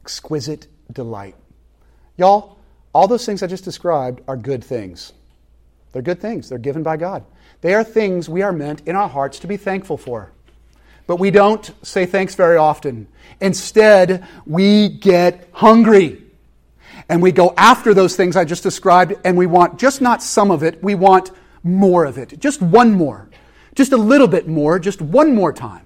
Exquisite 0.03 0.67
delight. 0.89 1.35
Y'all, 2.15 2.59
all 2.93 3.09
those 3.09 3.25
things 3.25 3.43
I 3.43 3.47
just 3.47 3.65
described 3.65 4.21
are 4.25 4.37
good 4.37 4.63
things. 4.63 5.11
They're 5.91 6.01
good 6.01 6.21
things. 6.21 6.49
They're 6.49 6.57
given 6.57 6.83
by 6.83 6.97
God. 6.97 7.23
They 7.61 7.73
are 7.73 7.83
things 7.83 8.29
we 8.29 8.41
are 8.41 8.51
meant 8.51 8.83
in 8.85 8.95
our 8.95 9.09
hearts 9.09 9.39
to 9.39 9.47
be 9.47 9.57
thankful 9.57 9.97
for. 9.97 10.31
But 11.07 11.17
we 11.17 11.31
don't 11.31 11.71
say 11.81 12.05
thanks 12.05 12.35
very 12.35 12.57
often. 12.57 13.07
Instead, 13.41 14.27
we 14.45 14.89
get 14.89 15.49
hungry. 15.51 16.23
And 17.09 17.21
we 17.21 17.31
go 17.31 17.53
after 17.57 17.93
those 17.95 18.15
things 18.15 18.35
I 18.35 18.45
just 18.45 18.61
described, 18.61 19.15
and 19.23 19.35
we 19.35 19.47
want 19.47 19.79
just 19.79 20.01
not 20.01 20.21
some 20.21 20.51
of 20.51 20.61
it, 20.61 20.83
we 20.83 20.93
want 20.93 21.31
more 21.63 22.05
of 22.05 22.17
it. 22.17 22.39
Just 22.39 22.61
one 22.61 22.91
more. 22.91 23.27
Just 23.73 23.91
a 23.91 23.97
little 23.97 24.27
bit 24.27 24.47
more, 24.47 24.77
just 24.77 25.01
one 25.01 25.33
more 25.33 25.51
time, 25.51 25.85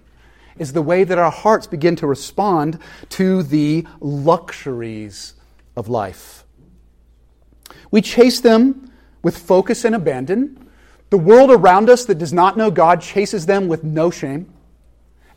is 0.57 0.74
the 0.74 0.81
way 0.81 1.03
that 1.03 1.17
our 1.17 1.31
hearts 1.31 1.67
begin 1.67 1.95
to 1.98 2.07
respond 2.07 2.79
to 3.10 3.43
the 3.43 3.88
luxuries 4.01 5.36
of 5.75 5.88
life. 5.88 6.43
We 7.91 8.01
chase 8.01 8.41
them 8.41 8.91
with 9.23 9.37
focus 9.37 9.85
and 9.85 9.95
abandon. 9.95 10.69
The 11.09 11.17
world 11.17 11.49
around 11.49 11.89
us 11.89 12.05
that 12.05 12.19
does 12.19 12.33
not 12.33 12.57
know 12.57 12.69
God 12.69 13.01
chases 13.01 13.47
them 13.47 13.67
with 13.67 13.83
no 13.83 14.11
shame. 14.11 14.53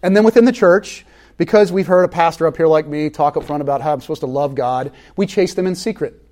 And 0.02 0.14
then 0.14 0.24
within 0.24 0.44
the 0.44 0.52
church, 0.52 1.06
because 1.38 1.72
we've 1.72 1.86
heard 1.86 2.04
a 2.04 2.08
pastor 2.08 2.46
up 2.46 2.56
here 2.56 2.66
like 2.66 2.86
me 2.86 3.08
talk 3.08 3.36
up 3.36 3.44
front 3.44 3.62
about 3.62 3.80
how 3.80 3.92
I'm 3.92 4.00
supposed 4.00 4.20
to 4.20 4.26
love 4.26 4.54
God, 4.54 4.92
we 5.16 5.26
chase 5.26 5.54
them 5.54 5.66
in 5.66 5.74
secret 5.74 6.22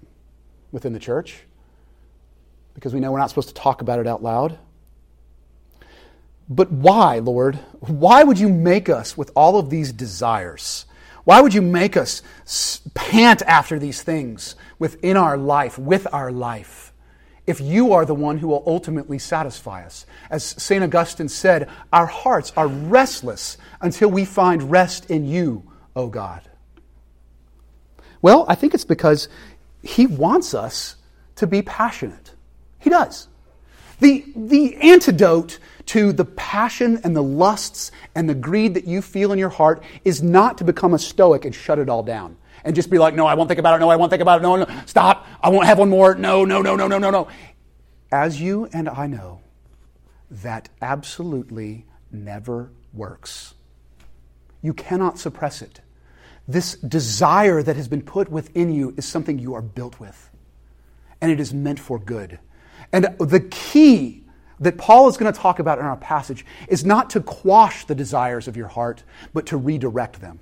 within 0.72 0.92
the 0.92 0.98
church 0.98 1.44
because 2.74 2.92
we 2.92 3.00
know 3.00 3.12
we're 3.12 3.18
not 3.18 3.28
supposed 3.30 3.48
to 3.48 3.54
talk 3.54 3.80
about 3.80 3.98
it 3.98 4.06
out 4.06 4.22
loud. 4.22 4.58
But 6.48 6.70
why, 6.70 7.20
Lord? 7.20 7.56
Why 7.80 8.22
would 8.22 8.38
you 8.38 8.48
make 8.48 8.88
us 8.88 9.16
with 9.16 9.30
all 9.34 9.58
of 9.58 9.70
these 9.70 9.92
desires? 9.92 10.84
Why 11.24 11.40
would 11.40 11.54
you 11.54 11.62
make 11.62 11.96
us 11.96 12.20
pant 12.94 13.40
after 13.42 13.78
these 13.78 14.02
things 14.02 14.56
within 14.78 15.16
our 15.16 15.38
life, 15.38 15.78
with 15.78 16.06
our 16.12 16.30
life? 16.30 16.83
If 17.46 17.60
you 17.60 17.92
are 17.92 18.04
the 18.04 18.14
one 18.14 18.38
who 18.38 18.48
will 18.48 18.62
ultimately 18.66 19.18
satisfy 19.18 19.84
us. 19.84 20.06
As 20.30 20.44
St. 20.44 20.82
Augustine 20.82 21.28
said, 21.28 21.68
our 21.92 22.06
hearts 22.06 22.52
are 22.56 22.66
restless 22.66 23.58
until 23.80 24.10
we 24.10 24.24
find 24.24 24.70
rest 24.70 25.10
in 25.10 25.26
you, 25.26 25.62
O 25.94 26.08
God. 26.08 26.42
Well, 28.22 28.46
I 28.48 28.54
think 28.54 28.72
it's 28.72 28.86
because 28.86 29.28
he 29.82 30.06
wants 30.06 30.54
us 30.54 30.96
to 31.36 31.46
be 31.46 31.60
passionate. 31.60 32.32
He 32.78 32.88
does. 32.88 33.28
The, 34.00 34.24
the 34.34 34.76
antidote 34.76 35.58
to 35.86 36.12
the 36.12 36.24
passion 36.24 37.00
and 37.04 37.14
the 37.14 37.22
lusts 37.22 37.92
and 38.14 38.28
the 38.28 38.34
greed 38.34 38.74
that 38.74 38.86
you 38.86 39.02
feel 39.02 39.32
in 39.32 39.38
your 39.38 39.50
heart 39.50 39.82
is 40.04 40.22
not 40.22 40.58
to 40.58 40.64
become 40.64 40.94
a 40.94 40.98
stoic 40.98 41.44
and 41.44 41.54
shut 41.54 41.78
it 41.78 41.90
all 41.90 42.02
down 42.02 42.36
and 42.64 42.74
just 42.74 42.90
be 42.90 42.98
like, 42.98 43.14
no, 43.14 43.26
I 43.26 43.34
won't 43.34 43.48
think 43.48 43.60
about 43.60 43.76
it. 43.76 43.78
No, 43.80 43.90
I 43.90 43.96
won't 43.96 44.10
think 44.10 44.22
about 44.22 44.40
it. 44.40 44.42
No, 44.42 44.56
no, 44.56 44.66
stop. 44.86 45.26
I 45.42 45.50
won't 45.50 45.66
have 45.66 45.78
one 45.78 45.90
more. 45.90 46.14
No, 46.14 46.44
no, 46.44 46.62
no, 46.62 46.74
no, 46.74 46.86
no, 46.86 46.98
no, 46.98 47.10
no. 47.10 47.28
As 48.10 48.40
you 48.40 48.68
and 48.72 48.88
I 48.88 49.06
know, 49.06 49.40
that 50.30 50.68
absolutely 50.80 51.84
never 52.10 52.70
works. 52.92 53.54
You 54.62 54.72
cannot 54.72 55.18
suppress 55.18 55.60
it. 55.62 55.80
This 56.48 56.76
desire 56.76 57.62
that 57.62 57.76
has 57.76 57.88
been 57.88 58.02
put 58.02 58.30
within 58.30 58.72
you 58.72 58.94
is 58.96 59.04
something 59.04 59.38
you 59.38 59.54
are 59.54 59.62
built 59.62 60.00
with, 60.00 60.30
and 61.20 61.30
it 61.30 61.40
is 61.40 61.52
meant 61.52 61.80
for 61.80 61.98
good. 61.98 62.38
And 62.92 63.14
the 63.18 63.40
key 63.40 64.24
that 64.60 64.78
Paul 64.78 65.08
is 65.08 65.16
going 65.16 65.32
to 65.32 65.38
talk 65.38 65.58
about 65.58 65.78
in 65.78 65.84
our 65.84 65.96
passage 65.96 66.44
is 66.68 66.84
not 66.84 67.10
to 67.10 67.20
quash 67.20 67.84
the 67.86 67.94
desires 67.94 68.46
of 68.46 68.56
your 68.56 68.68
heart, 68.68 69.02
but 69.32 69.46
to 69.46 69.56
redirect 69.56 70.20
them. 70.20 70.40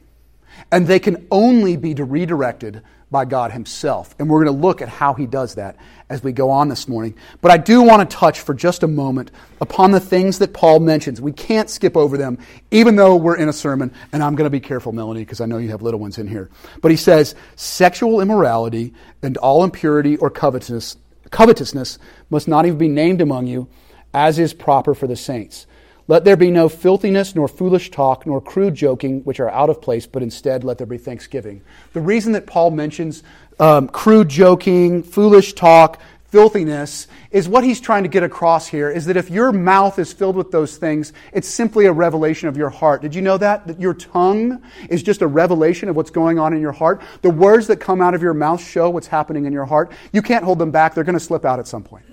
And 0.71 0.87
they 0.87 0.99
can 0.99 1.27
only 1.31 1.77
be 1.77 1.95
redirected 1.95 2.83
by 3.11 3.27
God 3.27 3.53
Himself. 3.53 4.15
And 4.19 4.29
we're 4.29 4.45
going 4.45 4.57
to 4.57 4.63
look 4.63 4.81
at 4.81 4.89
how 4.89 5.15
He 5.15 5.27
does 5.27 5.55
that 5.57 5.77
as 6.09 6.25
we 6.25 6.33
go 6.33 6.51
on 6.51 6.69
this 6.69 6.89
morning. 6.89 7.15
But 7.41 7.53
I 7.53 7.59
do 7.59 7.83
want 7.83 8.09
to 8.09 8.17
touch 8.17 8.41
for 8.41 8.55
just 8.55 8.83
a 8.83 8.89
moment 8.89 9.31
upon 9.61 9.93
the 9.93 10.01
things 10.01 10.39
that 10.39 10.53
Paul 10.53 10.81
mentions. 10.81 11.21
We 11.21 11.33
can't 11.33 11.71
skip 11.71 11.97
over 11.97 12.17
them, 12.17 12.39
even 12.71 12.97
though 12.97 13.17
we're 13.17 13.37
in 13.37 13.49
a 13.49 13.53
sermon. 13.53 13.93
And 14.13 14.23
I'm 14.23 14.35
going 14.35 14.47
to 14.47 14.51
be 14.51 14.61
careful, 14.61 14.93
Melanie, 14.93 15.21
because 15.21 15.41
I 15.41 15.47
know 15.47 15.59
you 15.59 15.71
have 15.71 15.83
little 15.83 16.01
ones 16.01 16.19
in 16.19 16.27
here. 16.27 16.51
But 16.81 16.91
he 16.91 16.97
says, 16.97 17.35
sexual 17.55 18.21
immorality 18.21 18.95
and 19.23 19.37
all 19.37 19.63
impurity 19.63 20.17
or 20.17 20.31
covetousness, 20.31 20.97
covetousness 21.31 21.99
must 22.31 22.49
not 22.49 22.67
even 22.67 22.79
be 22.79 22.89
named 22.89 23.21
among 23.21 23.47
you, 23.47 23.69
as 24.15 24.39
is 24.39 24.55
proper 24.55 24.95
for 24.95 25.07
the 25.07 25.17
saints. 25.17 25.67
Let 26.09 26.25
there 26.25 26.37
be 26.37 26.51
no 26.51 26.69
filthiness, 26.69 27.35
nor 27.35 27.49
foolish 27.49 27.91
talk, 27.91 28.27
nor 28.27 28.41
crude 28.41 28.75
joking, 28.75 29.21
which 29.21 29.41
are 29.41 29.49
out 29.49 29.71
of 29.71 29.81
place, 29.81 30.07
but 30.07 30.23
instead 30.23 30.65
let 30.65 30.79
there 30.79 30.87
be 30.87 30.99
thanksgiving. 30.99 31.63
The 31.93 32.01
reason 32.01 32.33
that 32.33 32.47
Paul 32.47 32.73
mentions 32.73 33.23
um, 33.61 33.89
crude 33.89 34.29
joking, 34.29 35.03
foolish 35.03 35.53
talk, 35.53 36.01
filthiness 36.33 37.09
is 37.31 37.47
what 37.47 37.63
he's 37.63 37.79
trying 37.79 38.03
to 38.03 38.09
get 38.09 38.23
across 38.23 38.67
here 38.67 38.91
is 38.91 39.05
that 39.05 39.19
if 39.19 39.31
your 39.31 39.53
mouth 39.53 39.99
is 39.99 40.15
filled 40.15 40.35
with 40.35 40.51
those 40.51 40.79
things, 40.79 41.13
it's 41.33 41.47
simply 41.47 41.85
a 41.85 41.93
revelation 41.93 42.49
of 42.49 42.57
your 42.57 42.71
heart. 42.71 43.03
Did 43.03 43.15
you 43.15 43.21
know 43.21 43.37
that? 43.37 43.67
That 43.67 43.79
your 43.79 43.93
tongue 43.93 44.63
is 44.89 45.03
just 45.03 45.21
a 45.21 45.27
revelation 45.27 45.91
of 45.91 45.95
what's 45.95 46.11
going 46.11 46.39
on 46.39 46.55
in 46.55 46.61
your 46.61 46.73
heart? 46.73 47.03
The 47.21 47.31
words 47.31 47.67
that 47.67 47.77
come 47.77 48.01
out 48.01 48.15
of 48.15 48.23
your 48.23 48.35
mouth 48.35 48.63
show 48.63 48.89
what's 48.89 49.07
happening 49.07 49.45
in 49.45 49.53
your 49.53 49.67
heart. 49.67 49.93
You 50.13 50.23
can't 50.23 50.43
hold 50.43 50.59
them 50.59 50.71
back, 50.71 50.95
they're 50.95 51.05
going 51.05 51.19
to 51.19 51.21
slip 51.21 51.45
out 51.45 51.59
at 51.59 51.69
some 51.69 51.85
point. 51.85 52.07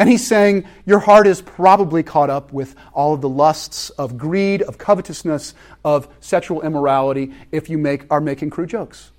And 0.00 0.08
he's 0.08 0.26
saying 0.26 0.64
your 0.86 0.98
heart 0.98 1.26
is 1.26 1.42
probably 1.42 2.02
caught 2.02 2.30
up 2.30 2.54
with 2.54 2.74
all 2.94 3.12
of 3.12 3.20
the 3.20 3.28
lusts 3.28 3.90
of 3.90 4.16
greed, 4.16 4.62
of 4.62 4.78
covetousness, 4.78 5.52
of 5.84 6.08
sexual 6.20 6.62
immorality 6.62 7.34
if 7.52 7.68
you 7.68 7.76
make, 7.76 8.10
are 8.10 8.22
making 8.22 8.48
crude 8.48 8.70
jokes. 8.70 9.10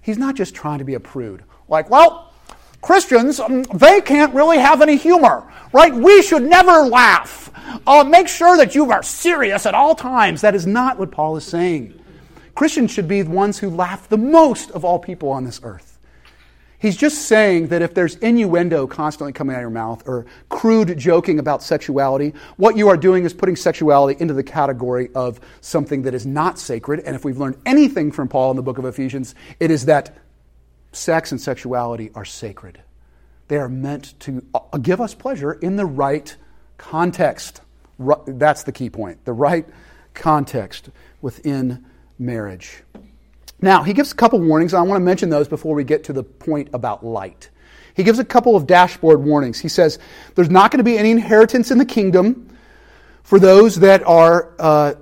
He's 0.00 0.16
not 0.16 0.36
just 0.36 0.54
trying 0.54 0.78
to 0.78 0.84
be 0.84 0.94
a 0.94 1.00
prude. 1.00 1.42
Like, 1.66 1.90
well, 1.90 2.32
Christians, 2.80 3.40
um, 3.40 3.64
they 3.64 4.00
can't 4.00 4.32
really 4.32 4.58
have 4.58 4.80
any 4.80 4.94
humor, 4.94 5.52
right? 5.72 5.92
We 5.92 6.22
should 6.22 6.44
never 6.44 6.82
laugh. 6.82 7.50
Uh, 7.84 8.04
make 8.04 8.28
sure 8.28 8.56
that 8.58 8.76
you 8.76 8.92
are 8.92 9.02
serious 9.02 9.66
at 9.66 9.74
all 9.74 9.96
times. 9.96 10.42
That 10.42 10.54
is 10.54 10.68
not 10.68 11.00
what 11.00 11.10
Paul 11.10 11.36
is 11.36 11.42
saying. 11.42 11.98
Christians 12.54 12.92
should 12.92 13.08
be 13.08 13.22
the 13.22 13.30
ones 13.30 13.58
who 13.58 13.70
laugh 13.70 14.08
the 14.08 14.16
most 14.16 14.70
of 14.70 14.84
all 14.84 15.00
people 15.00 15.30
on 15.30 15.42
this 15.42 15.58
earth. 15.64 15.87
He's 16.80 16.96
just 16.96 17.26
saying 17.26 17.68
that 17.68 17.82
if 17.82 17.92
there's 17.94 18.14
innuendo 18.16 18.86
constantly 18.86 19.32
coming 19.32 19.54
out 19.54 19.58
of 19.58 19.62
your 19.62 19.70
mouth 19.70 20.06
or 20.06 20.26
crude 20.48 20.96
joking 20.96 21.40
about 21.40 21.60
sexuality, 21.60 22.34
what 22.56 22.76
you 22.76 22.88
are 22.88 22.96
doing 22.96 23.24
is 23.24 23.34
putting 23.34 23.56
sexuality 23.56 24.20
into 24.20 24.32
the 24.32 24.44
category 24.44 25.08
of 25.14 25.40
something 25.60 26.02
that 26.02 26.14
is 26.14 26.24
not 26.24 26.56
sacred. 26.56 27.00
And 27.00 27.16
if 27.16 27.24
we've 27.24 27.38
learned 27.38 27.60
anything 27.66 28.12
from 28.12 28.28
Paul 28.28 28.52
in 28.52 28.56
the 28.56 28.62
book 28.62 28.78
of 28.78 28.84
Ephesians, 28.84 29.34
it 29.58 29.72
is 29.72 29.86
that 29.86 30.16
sex 30.92 31.32
and 31.32 31.40
sexuality 31.40 32.12
are 32.14 32.24
sacred. 32.24 32.80
They 33.48 33.56
are 33.56 33.68
meant 33.68 34.18
to 34.20 34.44
uh, 34.54 34.78
give 34.78 35.00
us 35.00 35.14
pleasure 35.14 35.52
in 35.52 35.76
the 35.76 35.86
right 35.86 36.36
context. 36.76 37.60
That's 38.26 38.62
the 38.62 38.72
key 38.72 38.88
point 38.88 39.24
the 39.24 39.32
right 39.32 39.66
context 40.14 40.90
within 41.20 41.84
marriage. 42.20 42.82
Now, 43.60 43.82
he 43.82 43.92
gives 43.92 44.12
a 44.12 44.14
couple 44.14 44.40
warnings. 44.40 44.72
I 44.72 44.82
want 44.82 45.00
to 45.00 45.04
mention 45.04 45.30
those 45.30 45.48
before 45.48 45.74
we 45.74 45.84
get 45.84 46.04
to 46.04 46.12
the 46.12 46.22
point 46.22 46.70
about 46.72 47.04
light. 47.04 47.50
He 47.94 48.04
gives 48.04 48.20
a 48.20 48.24
couple 48.24 48.54
of 48.54 48.66
dashboard 48.66 49.20
warnings. 49.20 49.58
He 49.58 49.68
says 49.68 49.98
there's 50.36 50.50
not 50.50 50.70
going 50.70 50.78
to 50.78 50.84
be 50.84 50.96
any 50.96 51.10
inheritance 51.10 51.72
in 51.72 51.78
the 51.78 51.84
kingdom 51.84 52.56
for 53.24 53.40
those 53.40 53.76
that 53.80 54.06
are 54.06 54.52
uh, 54.58 54.94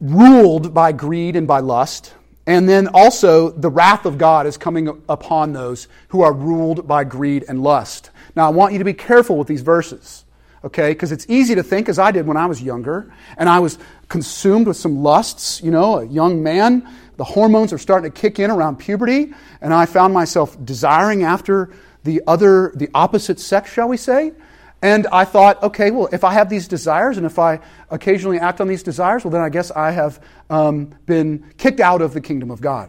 ruled 0.00 0.72
by 0.72 0.92
greed 0.92 1.34
and 1.34 1.48
by 1.48 1.58
lust. 1.58 2.14
And 2.46 2.68
then 2.68 2.88
also, 2.94 3.50
the 3.50 3.68
wrath 3.68 4.06
of 4.06 4.16
God 4.16 4.46
is 4.46 4.56
coming 4.56 5.02
upon 5.08 5.52
those 5.52 5.88
who 6.08 6.22
are 6.22 6.32
ruled 6.32 6.86
by 6.86 7.04
greed 7.04 7.44
and 7.48 7.62
lust. 7.62 8.10
Now, 8.36 8.46
I 8.46 8.50
want 8.50 8.72
you 8.72 8.78
to 8.78 8.84
be 8.84 8.94
careful 8.94 9.36
with 9.36 9.48
these 9.48 9.60
verses, 9.62 10.24
okay? 10.64 10.92
Because 10.92 11.12
it's 11.12 11.26
easy 11.28 11.56
to 11.56 11.62
think, 11.62 11.88
as 11.88 11.98
I 11.98 12.10
did 12.10 12.26
when 12.26 12.36
I 12.36 12.46
was 12.46 12.62
younger, 12.62 13.12
and 13.36 13.48
I 13.48 13.58
was 13.58 13.78
consumed 14.08 14.66
with 14.66 14.76
some 14.76 15.02
lusts, 15.02 15.60
you 15.60 15.70
know, 15.70 15.98
a 15.98 16.06
young 16.06 16.42
man 16.42 16.88
the 17.18 17.24
hormones 17.24 17.72
are 17.72 17.78
starting 17.78 18.10
to 18.10 18.16
kick 18.18 18.38
in 18.38 18.50
around 18.50 18.76
puberty, 18.76 19.34
and 19.60 19.74
I 19.74 19.86
found 19.86 20.14
myself 20.14 20.56
desiring 20.64 21.24
after 21.24 21.70
the 22.04 22.22
other, 22.28 22.72
the 22.76 22.88
opposite 22.94 23.40
sex, 23.40 23.70
shall 23.72 23.88
we 23.88 23.96
say. 23.96 24.32
And 24.80 25.08
I 25.08 25.24
thought, 25.24 25.60
okay, 25.64 25.90
well, 25.90 26.08
if 26.12 26.22
I 26.22 26.32
have 26.34 26.48
these 26.48 26.68
desires 26.68 27.16
and 27.16 27.26
if 27.26 27.36
I 27.40 27.58
occasionally 27.90 28.38
act 28.38 28.60
on 28.60 28.68
these 28.68 28.84
desires, 28.84 29.24
well, 29.24 29.32
then 29.32 29.40
I 29.40 29.48
guess 29.48 29.72
I 29.72 29.90
have 29.90 30.22
um, 30.48 30.94
been 31.06 31.44
kicked 31.58 31.80
out 31.80 32.00
of 32.00 32.14
the 32.14 32.20
kingdom 32.20 32.52
of 32.52 32.60
God. 32.60 32.88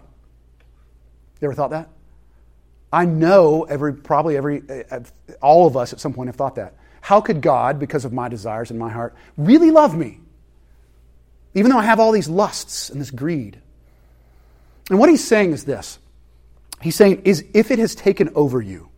You 1.42 1.48
ever 1.48 1.56
thought 1.56 1.72
that? 1.72 1.90
I 2.94 3.06
know 3.06 3.64
every, 3.64 3.96
probably 3.96 4.38
every, 4.38 4.62
uh, 4.92 5.00
all 5.42 5.66
of 5.66 5.76
us 5.76 5.92
at 5.92 6.00
some 6.00 6.14
point 6.14 6.28
have 6.28 6.36
thought 6.36 6.56
that. 6.56 6.76
How 7.02 7.20
could 7.20 7.42
God, 7.42 7.80
because 7.80 8.06
of 8.06 8.14
my 8.14 8.30
desires 8.30 8.70
in 8.70 8.78
my 8.78 8.92
heart, 8.92 9.16
really 9.38 9.72
love 9.72 9.98
me? 9.98 10.20
Even 11.56 11.72
though 11.72 11.80
I 11.80 11.86
have 11.86 12.00
all 12.00 12.12
these 12.12 12.30
lusts 12.30 12.92
and 12.92 13.02
this 13.02 13.10
greed. 13.10 13.60
And 14.90 15.00
what 15.00 15.10
he's 15.10 15.24
saying 15.24 15.52
is 15.52 15.66
this 15.66 16.00
He's 16.82 16.96
saying, 16.96 17.24
is 17.26 17.46
if 17.54 17.72
it 17.72 17.80
has 17.80 17.94
taken 17.96 18.30
over 18.36 18.62
you, 18.62 18.90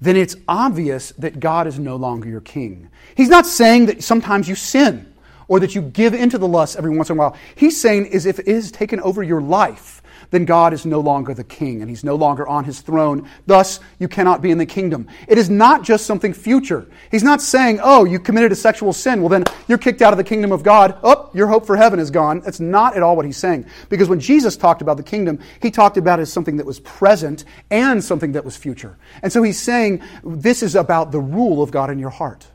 then 0.00 0.16
it's 0.16 0.36
obvious 0.48 1.10
that 1.12 1.40
God 1.40 1.66
is 1.66 1.78
no 1.78 1.96
longer 1.96 2.28
your 2.28 2.40
king. 2.40 2.90
He's 3.16 3.28
not 3.28 3.46
saying 3.46 3.86
that 3.86 4.02
sometimes 4.02 4.48
you 4.48 4.54
sin 4.54 5.12
or 5.46 5.60
that 5.60 5.74
you 5.74 5.82
give 5.82 6.14
into 6.14 6.36
the 6.36 6.48
lust 6.48 6.76
every 6.76 6.94
once 6.94 7.10
in 7.10 7.16
a 7.16 7.18
while. 7.18 7.36
He's 7.54 7.80
saying 7.80 8.06
is 8.06 8.26
if 8.26 8.38
it 8.40 8.48
has 8.48 8.72
taken 8.72 9.00
over 9.00 9.22
your 9.22 9.40
life, 9.40 10.02
then 10.30 10.44
God 10.44 10.72
is 10.72 10.86
no 10.86 11.00
longer 11.00 11.34
the 11.34 11.44
king 11.44 11.80
and 11.80 11.90
he's 11.90 12.04
no 12.04 12.14
longer 12.14 12.46
on 12.46 12.64
his 12.64 12.80
throne. 12.80 13.28
Thus, 13.46 13.80
you 13.98 14.08
cannot 14.08 14.42
be 14.42 14.50
in 14.50 14.58
the 14.58 14.66
kingdom. 14.66 15.08
It 15.28 15.38
is 15.38 15.50
not 15.50 15.82
just 15.82 16.06
something 16.06 16.32
future. 16.32 16.86
He's 17.10 17.22
not 17.22 17.40
saying, 17.40 17.80
oh, 17.82 18.04
you 18.04 18.18
committed 18.18 18.52
a 18.52 18.56
sexual 18.56 18.92
sin. 18.92 19.20
Well, 19.20 19.28
then 19.28 19.44
you're 19.68 19.78
kicked 19.78 20.02
out 20.02 20.12
of 20.12 20.16
the 20.16 20.24
kingdom 20.24 20.52
of 20.52 20.62
God. 20.62 20.98
Oh, 21.02 21.30
your 21.34 21.48
hope 21.48 21.66
for 21.66 21.76
heaven 21.76 21.98
is 21.98 22.10
gone. 22.10 22.40
That's 22.40 22.60
not 22.60 22.96
at 22.96 23.02
all 23.02 23.16
what 23.16 23.24
he's 23.24 23.36
saying. 23.36 23.66
Because 23.88 24.08
when 24.08 24.20
Jesus 24.20 24.56
talked 24.56 24.82
about 24.82 24.96
the 24.96 25.02
kingdom, 25.02 25.38
he 25.60 25.70
talked 25.70 25.96
about 25.96 26.18
it 26.18 26.22
as 26.22 26.32
something 26.32 26.56
that 26.56 26.66
was 26.66 26.80
present 26.80 27.44
and 27.70 28.02
something 28.02 28.32
that 28.32 28.44
was 28.44 28.56
future. 28.56 28.96
And 29.22 29.32
so 29.32 29.42
he's 29.42 29.60
saying 29.60 30.02
this 30.22 30.62
is 30.62 30.74
about 30.74 31.12
the 31.12 31.20
rule 31.20 31.62
of 31.62 31.70
God 31.70 31.90
in 31.90 31.98
your 31.98 32.10
heart. 32.10 32.46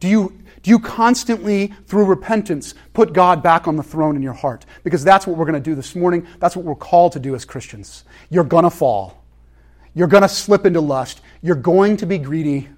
Do 0.00 0.08
you, 0.08 0.41
do 0.62 0.70
you 0.70 0.78
constantly, 0.78 1.68
through 1.86 2.04
repentance, 2.04 2.74
put 2.92 3.12
God 3.12 3.42
back 3.42 3.66
on 3.66 3.76
the 3.76 3.82
throne 3.82 4.14
in 4.14 4.22
your 4.22 4.32
heart? 4.32 4.64
Because 4.84 5.02
that's 5.02 5.26
what 5.26 5.36
we're 5.36 5.44
going 5.44 5.54
to 5.54 5.60
do 5.60 5.74
this 5.74 5.96
morning. 5.96 6.26
That's 6.38 6.54
what 6.54 6.64
we're 6.64 6.74
called 6.76 7.12
to 7.12 7.20
do 7.20 7.34
as 7.34 7.44
Christians. 7.44 8.04
You're 8.30 8.44
going 8.44 8.64
to 8.64 8.70
fall. 8.70 9.24
You're 9.94 10.08
going 10.08 10.22
to 10.22 10.28
slip 10.28 10.64
into 10.64 10.80
lust. 10.80 11.20
You're 11.42 11.56
going 11.56 11.96
to 11.98 12.06
be 12.06 12.18
greedy. 12.18 12.68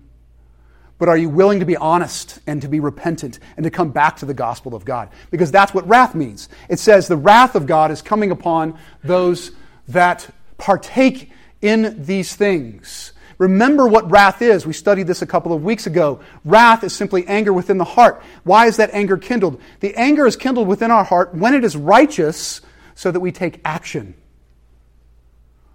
But 0.99 1.09
are 1.09 1.17
you 1.17 1.29
willing 1.29 1.61
to 1.61 1.67
be 1.67 1.77
honest 1.77 2.39
and 2.47 2.63
to 2.63 2.69
be 2.69 2.81
repentant 2.81 3.39
and 3.57 3.65
to 3.65 3.71
come 3.71 3.91
back 3.91 4.17
to 4.17 4.27
the 4.27 4.35
gospel 4.35 4.75
of 4.75 4.85
God? 4.85 5.11
Because 5.31 5.51
that's 5.51 5.75
what 5.75 5.87
wrath 5.87 6.15
means. 6.15 6.49
It 6.71 6.79
says 6.79 7.07
the 7.07 7.17
wrath 7.17 7.55
of 7.55 7.67
God 7.67 7.91
is 7.91 8.01
coming 8.01 8.31
upon 8.31 8.79
those 9.03 9.53
that 9.89 10.29
partake 10.57 11.31
in 11.61 12.03
these 12.05 12.35
things. 12.35 13.13
Remember 13.39 13.87
what 13.87 14.11
wrath 14.11 14.43
is. 14.43 14.67
We 14.67 14.73
studied 14.73 15.07
this 15.07 15.23
a 15.23 15.27
couple 15.27 15.53
of 15.53 15.65
weeks 15.65 15.87
ago. 15.87 16.21
Wrath 16.45 16.85
is 16.85 16.95
simply 16.95 17.27
anger 17.27 17.53
within 17.53 17.79
the 17.79 17.85
heart. 17.85 18.23
Why 18.45 18.67
is 18.67 18.77
that 18.77 18.91
anger 18.93 19.17
kindled? 19.17 19.61
The 19.81 19.95
anger 19.97 20.27
is 20.27 20.37
kindled 20.37 20.69
within 20.69 20.91
our 20.91 21.05
heart 21.05 21.35
when 21.35 21.55
it 21.55 21.65
is 21.65 21.77
righteous 21.77 22.61
so 22.95 23.11
that 23.11 23.21
we 23.21 23.33
take 23.33 23.61
action. 23.65 24.15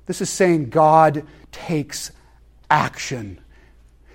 This 0.06 0.22
is 0.22 0.30
saying 0.30 0.70
God 0.70 1.24
takes 1.52 2.12
action. 2.70 3.40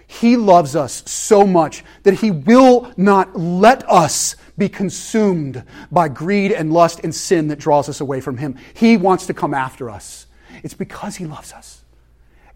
He 0.07 0.37
loves 0.37 0.75
us 0.75 1.03
so 1.07 1.47
much 1.47 1.85
that 2.03 2.15
He 2.15 2.31
will 2.31 2.93
not 2.97 3.39
let 3.39 3.89
us 3.89 4.37
be 4.57 4.69
consumed 4.69 5.65
by 5.91 6.09
greed 6.09 6.53
and 6.53 6.73
lust 6.73 7.01
and 7.05 7.15
sin 7.15 7.49
that 7.49 7.59
draws 7.59 7.89
us 7.89 8.01
away 8.01 8.21
from 8.21 8.39
Him. 8.39 8.57
He 8.75 8.97
wants 8.97 9.27
to 9.27 9.35
come 9.35 9.55
after 9.55 9.91
us. 9.91 10.27
It's 10.63 10.75
because 10.75 11.17
He 11.17 11.27
loves 11.27 11.53
us. 11.53 11.84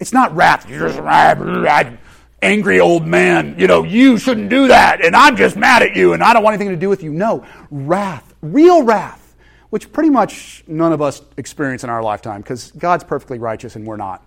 It's 0.01 0.13
not 0.13 0.35
wrath. 0.35 0.69
You're 0.69 0.89
just 0.89 0.99
an 0.99 1.99
angry 2.43 2.81
old 2.81 3.07
man. 3.07 3.57
You 3.59 3.67
know, 3.67 3.83
you 3.83 4.19
shouldn't 4.19 4.49
do 4.49 4.69
that, 4.69 5.05
and 5.05 5.17
I'm 5.17 5.37
just 5.37 5.57
mad 5.57 5.83
at 5.83 5.97
you, 5.97 6.13
and 6.13 6.23
I 6.23 6.33
don't 6.33 6.43
want 6.43 6.55
anything 6.55 6.73
to 6.73 6.81
do 6.81 6.89
with 6.89 7.03
you. 7.03 7.13
No, 7.13 7.45
wrath, 7.71 8.35
real 8.43 8.83
wrath, 8.83 9.37
which 9.71 9.93
pretty 9.93 10.11
much 10.11 10.63
none 10.67 10.93
of 10.93 11.03
us 11.03 11.23
experience 11.37 11.85
in 11.85 11.91
our 11.91 12.03
lifetime 12.03 12.41
because 12.41 12.71
God's 12.73 13.05
perfectly 13.05 13.39
righteous 13.39 13.77
and 13.77 13.87
we're 13.87 13.97
not. 13.97 14.25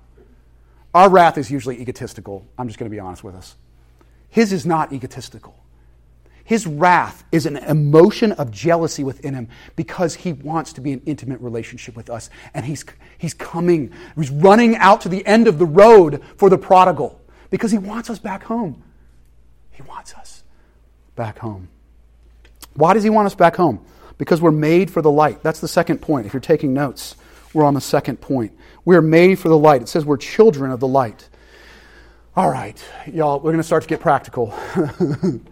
Our 0.94 1.10
wrath 1.10 1.38
is 1.38 1.50
usually 1.50 1.80
egotistical. 1.80 2.46
I'm 2.58 2.68
just 2.68 2.78
going 2.78 2.90
to 2.90 2.94
be 2.94 3.00
honest 3.00 3.24
with 3.24 3.36
us. 3.36 3.56
His 4.30 4.52
is 4.52 4.66
not 4.66 4.92
egotistical. 4.92 5.56
His 6.52 6.68
wrath 6.68 7.24
is 7.32 7.46
an 7.46 7.56
emotion 7.56 8.34
of 8.34 8.52
jealousy 8.52 9.06
within 9.06 9.36
him 9.36 9.48
because 9.78 10.16
he 10.16 10.34
wants 10.34 10.74
to 10.74 10.82
be 10.82 10.92
in 10.92 11.02
intimate 11.06 11.40
relationship 11.40 11.96
with 11.96 12.10
us. 12.10 12.30
And 12.54 12.66
he's, 12.66 12.84
he's 13.18 13.34
coming, 13.34 13.94
he's 14.18 14.30
running 14.30 14.76
out 14.76 15.00
to 15.00 15.08
the 15.08 15.26
end 15.26 15.48
of 15.48 15.60
the 15.60 15.66
road 15.66 16.22
for 16.36 16.50
the 16.50 16.58
prodigal 16.58 17.22
because 17.52 17.72
he 17.72 17.78
wants 17.78 18.10
us 18.10 18.20
back 18.20 18.44
home. 18.44 18.84
He 19.70 19.82
wants 19.84 20.14
us 20.16 20.44
back 21.16 21.40
home. 21.40 21.70
Why 22.74 22.96
does 22.96 23.04
he 23.04 23.10
want 23.10 23.28
us 23.28 23.36
back 23.36 23.56
home? 23.56 23.86
Because 24.18 24.42
we're 24.42 24.52
made 24.52 24.92
for 24.92 25.02
the 25.02 25.10
light. 25.10 25.42
That's 25.44 25.62
the 25.62 25.70
second 25.70 26.00
point. 26.00 26.26
If 26.26 26.34
you're 26.34 26.42
taking 26.42 26.74
notes, 26.74 27.16
we're 27.54 27.64
on 27.64 27.76
the 27.76 27.80
second 27.80 28.20
point. 28.20 28.52
We're 28.84 29.00
made 29.00 29.40
for 29.40 29.48
the 29.48 29.58
light. 29.58 29.84
It 29.84 29.88
says 29.88 30.04
we're 30.04 30.18
children 30.18 30.70
of 30.72 30.82
the 30.82 30.88
light. 30.90 31.30
All 32.36 32.50
right, 32.50 32.78
y'all, 33.08 33.38
we're 33.38 33.52
going 33.52 33.58
to 33.58 33.64
start 33.64 33.84
to 33.84 33.90
get 33.90 34.02
practical. 34.02 34.54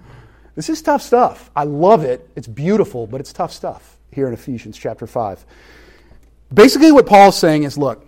This 0.59 0.67
is 0.67 0.81
tough 0.81 1.01
stuff. 1.01 1.49
I 1.55 1.63
love 1.63 2.03
it. 2.03 2.29
It's 2.35 2.45
beautiful, 2.45 3.07
but 3.07 3.21
it's 3.21 3.31
tough 3.31 3.53
stuff 3.53 3.95
here 4.11 4.27
in 4.27 4.33
Ephesians 4.33 4.77
chapter 4.77 5.07
5. 5.07 5.45
Basically, 6.53 6.91
what 6.91 7.05
Paul's 7.05 7.37
saying 7.37 7.63
is 7.63 7.77
look, 7.77 8.05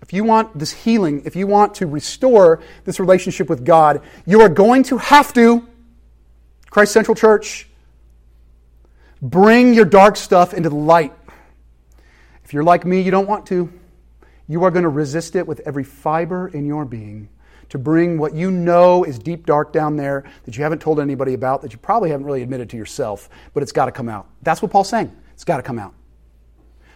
if 0.00 0.10
you 0.10 0.24
want 0.24 0.58
this 0.58 0.72
healing, 0.72 1.20
if 1.26 1.36
you 1.36 1.46
want 1.46 1.74
to 1.74 1.86
restore 1.86 2.62
this 2.86 2.98
relationship 2.98 3.50
with 3.50 3.66
God, 3.66 4.00
you 4.24 4.40
are 4.40 4.48
going 4.48 4.84
to 4.84 4.96
have 4.96 5.34
to, 5.34 5.68
Christ 6.70 6.94
Central 6.94 7.14
Church, 7.14 7.68
bring 9.20 9.74
your 9.74 9.84
dark 9.84 10.16
stuff 10.16 10.54
into 10.54 10.70
the 10.70 10.74
light. 10.74 11.12
If 12.42 12.54
you're 12.54 12.64
like 12.64 12.86
me, 12.86 13.02
you 13.02 13.10
don't 13.10 13.28
want 13.28 13.44
to. 13.48 13.70
You 14.48 14.64
are 14.64 14.70
going 14.70 14.84
to 14.84 14.88
resist 14.88 15.36
it 15.36 15.46
with 15.46 15.60
every 15.66 15.84
fiber 15.84 16.48
in 16.48 16.64
your 16.64 16.86
being 16.86 17.28
to 17.72 17.78
bring 17.78 18.18
what 18.18 18.34
you 18.34 18.50
know 18.50 19.02
is 19.02 19.18
deep 19.18 19.46
dark 19.46 19.72
down 19.72 19.96
there 19.96 20.24
that 20.44 20.58
you 20.58 20.62
haven't 20.62 20.82
told 20.82 21.00
anybody 21.00 21.32
about, 21.32 21.62
that 21.62 21.72
you 21.72 21.78
probably 21.78 22.10
haven't 22.10 22.26
really 22.26 22.42
admitted 22.42 22.68
to 22.68 22.76
yourself, 22.76 23.30
but 23.54 23.62
it's 23.62 23.72
got 23.72 23.86
to 23.86 23.92
come 23.92 24.10
out. 24.10 24.28
That's 24.42 24.60
what 24.60 24.70
Paul's 24.70 24.90
saying. 24.90 25.10
It's 25.32 25.44
got 25.44 25.56
to 25.56 25.62
come 25.62 25.78
out. 25.78 25.94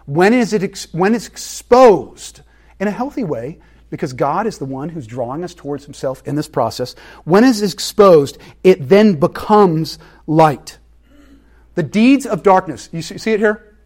When 0.05 0.35
is 0.35 0.53
it 0.53 0.63
ex- 0.63 0.93
when 0.93 1.15
it's 1.15 1.29
exposed 1.29 2.43
in 2.79 2.89
a 2.89 2.91
healthy 2.91 3.25
way, 3.25 3.59
because 3.89 4.13
God 4.13 4.47
is 4.47 4.59
the 4.59 4.67
one 4.67 4.91
who's 4.91 5.07
drawing 5.07 5.45
us 5.45 5.55
towards 5.55 5.87
Himself 5.87 6.23
in 6.27 6.35
this 6.35 6.47
process. 6.47 6.95
When 7.25 7.43
it 7.43 7.49
is 7.49 7.73
exposed, 7.73 8.37
it 8.63 8.87
then 8.87 9.19
becomes 9.19 9.99
light. 10.27 10.77
The 11.75 11.85
deeds 11.85 12.27
of 12.27 12.43
darkness. 12.43 12.91
You 12.93 13.01
see, 13.01 13.33
it 13.33 13.41
here? 13.41 13.79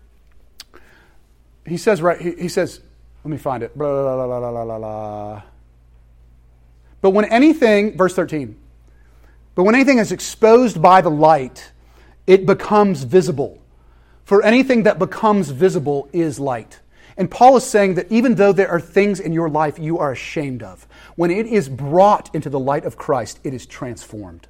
He 1.65 1.77
says 1.77 2.03
right. 2.03 2.21
He, 2.21 2.49
says, 2.49 2.81
let 3.23 3.31
me 3.31 3.37
find 3.37 3.63
it. 3.63 3.79
Blah, 3.79 4.27
blah, 4.27 4.79
blah. 4.79 5.43
But 7.01 7.11
when 7.11 7.25
anything, 7.27 7.97
verse 7.97 8.15
13, 8.15 8.57
but 9.55 9.65
when 9.65 9.75
anything 9.75 9.99
is 9.99 10.13
exposed 10.13 10.81
by 10.81 11.01
the 11.01 11.11
light, 11.11 11.73
it 12.27 12.47
becomes 12.47 13.03
visible. 13.03 13.61
For 14.25 14.43
anything 14.43 14.85
that 14.85 14.99
becomes 14.99 15.51
visible 15.51 16.09
is 16.13 16.39
light. 16.39 16.81
And 17.17 17.31
Paul 17.31 17.57
is 17.57 17.65
saying 17.65 17.95
that 17.95 18.11
even 18.11 18.37
though 18.37 18.53
there 18.53 18.71
are 18.71 18.81
things 18.81 19.21
in 19.21 19.33
your 19.33 19.49
life 19.49 19.79
you 19.79 19.99
are 19.99 20.13
ashamed 20.13 20.63
of, 20.63 20.87
when 21.17 21.31
it 21.31 21.47
is 21.47 21.69
brought 21.69 22.35
into 22.35 22.49
the 22.49 22.59
light 22.59 22.85
of 22.85 22.97
Christ, 22.97 23.41
it 23.45 23.53
is 23.53 23.67
transformed. 23.67 24.47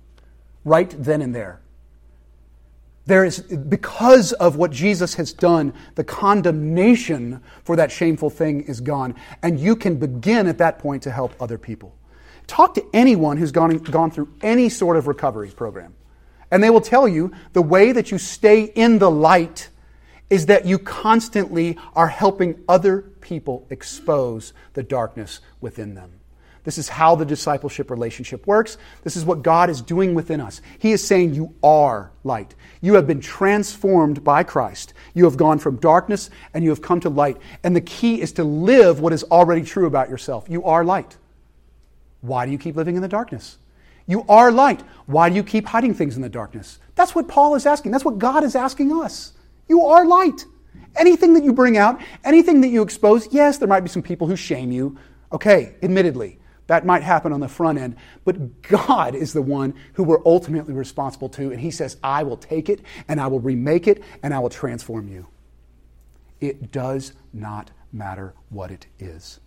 Right 0.64 0.94
then 0.96 1.22
and 1.22 1.34
there. 1.34 1.60
There 3.06 3.24
is, 3.24 3.40
because 3.40 4.32
of 4.34 4.56
what 4.56 4.70
Jesus 4.70 5.14
has 5.14 5.32
done, 5.32 5.72
the 5.94 6.04
condemnation 6.04 7.42
for 7.64 7.74
that 7.76 7.90
shameful 7.90 8.30
thing 8.30 8.60
is 8.60 8.80
gone. 8.80 9.16
And 9.42 9.58
you 9.58 9.74
can 9.74 9.96
begin 9.96 10.46
at 10.46 10.58
that 10.58 10.78
point 10.78 11.02
to 11.04 11.10
help 11.10 11.34
other 11.40 11.58
people. 11.58 11.96
Talk 12.50 12.74
to 12.74 12.84
anyone 12.92 13.36
who's 13.36 13.52
gone, 13.52 13.78
gone 13.78 14.10
through 14.10 14.28
any 14.42 14.70
sort 14.70 14.96
of 14.96 15.06
recovery 15.06 15.50
program. 15.50 15.94
And 16.50 16.64
they 16.64 16.68
will 16.68 16.80
tell 16.80 17.06
you 17.06 17.30
the 17.52 17.62
way 17.62 17.92
that 17.92 18.10
you 18.10 18.18
stay 18.18 18.64
in 18.64 18.98
the 18.98 19.08
light 19.08 19.68
is 20.30 20.46
that 20.46 20.66
you 20.66 20.76
constantly 20.76 21.78
are 21.94 22.08
helping 22.08 22.60
other 22.68 23.02
people 23.02 23.68
expose 23.70 24.52
the 24.72 24.82
darkness 24.82 25.38
within 25.60 25.94
them. 25.94 26.10
This 26.64 26.76
is 26.76 26.88
how 26.88 27.14
the 27.14 27.24
discipleship 27.24 27.88
relationship 27.88 28.44
works. 28.48 28.78
This 29.04 29.14
is 29.14 29.24
what 29.24 29.42
God 29.42 29.70
is 29.70 29.80
doing 29.80 30.16
within 30.16 30.40
us. 30.40 30.60
He 30.80 30.90
is 30.90 31.06
saying, 31.06 31.34
You 31.34 31.54
are 31.62 32.10
light. 32.24 32.56
You 32.80 32.94
have 32.94 33.06
been 33.06 33.20
transformed 33.20 34.24
by 34.24 34.42
Christ. 34.42 34.92
You 35.14 35.22
have 35.26 35.36
gone 35.36 35.60
from 35.60 35.76
darkness 35.76 36.30
and 36.52 36.64
you 36.64 36.70
have 36.70 36.82
come 36.82 36.98
to 37.00 37.10
light. 37.10 37.36
And 37.62 37.76
the 37.76 37.80
key 37.80 38.20
is 38.20 38.32
to 38.32 38.42
live 38.42 38.98
what 38.98 39.12
is 39.12 39.22
already 39.22 39.62
true 39.62 39.86
about 39.86 40.10
yourself. 40.10 40.46
You 40.48 40.64
are 40.64 40.84
light. 40.84 41.16
Why 42.20 42.46
do 42.46 42.52
you 42.52 42.58
keep 42.58 42.76
living 42.76 42.96
in 42.96 43.02
the 43.02 43.08
darkness? 43.08 43.58
You 44.06 44.24
are 44.28 44.50
light. 44.50 44.82
Why 45.06 45.28
do 45.28 45.36
you 45.36 45.44
keep 45.44 45.66
hiding 45.66 45.94
things 45.94 46.16
in 46.16 46.22
the 46.22 46.28
darkness? 46.28 46.78
That's 46.94 47.14
what 47.14 47.28
Paul 47.28 47.54
is 47.54 47.66
asking. 47.66 47.92
That's 47.92 48.04
what 48.04 48.18
God 48.18 48.44
is 48.44 48.56
asking 48.56 48.92
us. 48.92 49.32
You 49.68 49.86
are 49.86 50.04
light. 50.04 50.44
Anything 50.96 51.34
that 51.34 51.44
you 51.44 51.52
bring 51.52 51.76
out, 51.76 52.00
anything 52.24 52.60
that 52.62 52.68
you 52.68 52.82
expose, 52.82 53.32
yes, 53.32 53.58
there 53.58 53.68
might 53.68 53.80
be 53.80 53.88
some 53.88 54.02
people 54.02 54.26
who 54.26 54.36
shame 54.36 54.72
you. 54.72 54.98
Okay, 55.32 55.76
admittedly, 55.82 56.40
that 56.66 56.84
might 56.84 57.02
happen 57.02 57.32
on 57.32 57.40
the 57.40 57.48
front 57.48 57.78
end. 57.78 57.96
But 58.24 58.62
God 58.62 59.14
is 59.14 59.32
the 59.32 59.42
one 59.42 59.74
who 59.94 60.02
we're 60.02 60.24
ultimately 60.26 60.74
responsible 60.74 61.28
to. 61.30 61.52
And 61.52 61.60
He 61.60 61.70
says, 61.70 61.96
I 62.02 62.22
will 62.24 62.36
take 62.36 62.68
it 62.68 62.80
and 63.06 63.20
I 63.20 63.28
will 63.28 63.40
remake 63.40 63.86
it 63.86 64.02
and 64.22 64.34
I 64.34 64.40
will 64.40 64.50
transform 64.50 65.08
you. 65.08 65.26
It 66.40 66.72
does 66.72 67.12
not 67.32 67.70
matter 67.92 68.34
what 68.48 68.70
it 68.70 68.86
is. 68.98 69.40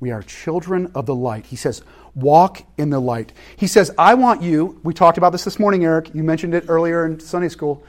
We 0.00 0.10
are 0.10 0.22
children 0.22 0.90
of 0.94 1.06
the 1.06 1.14
light. 1.14 1.46
He 1.46 1.56
says, 1.56 1.82
walk 2.14 2.62
in 2.76 2.90
the 2.90 3.00
light. 3.00 3.32
He 3.56 3.66
says, 3.66 3.90
I 3.96 4.14
want 4.14 4.42
you, 4.42 4.80
we 4.82 4.92
talked 4.92 5.18
about 5.18 5.30
this 5.30 5.44
this 5.44 5.58
morning, 5.58 5.84
Eric. 5.84 6.14
You 6.14 6.22
mentioned 6.22 6.54
it 6.54 6.64
earlier 6.68 7.06
in 7.06 7.18
Sunday 7.20 7.48
school. 7.48 7.82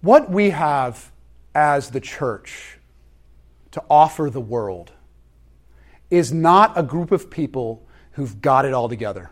What 0.00 0.30
we 0.30 0.50
have 0.50 1.12
as 1.54 1.90
the 1.90 2.00
church 2.00 2.78
to 3.70 3.82
offer 3.88 4.30
the 4.30 4.40
world 4.40 4.92
is 6.10 6.32
not 6.32 6.76
a 6.76 6.82
group 6.82 7.12
of 7.12 7.30
people 7.30 7.86
who've 8.12 8.40
got 8.42 8.64
it 8.64 8.74
all 8.74 8.88
together. 8.88 9.30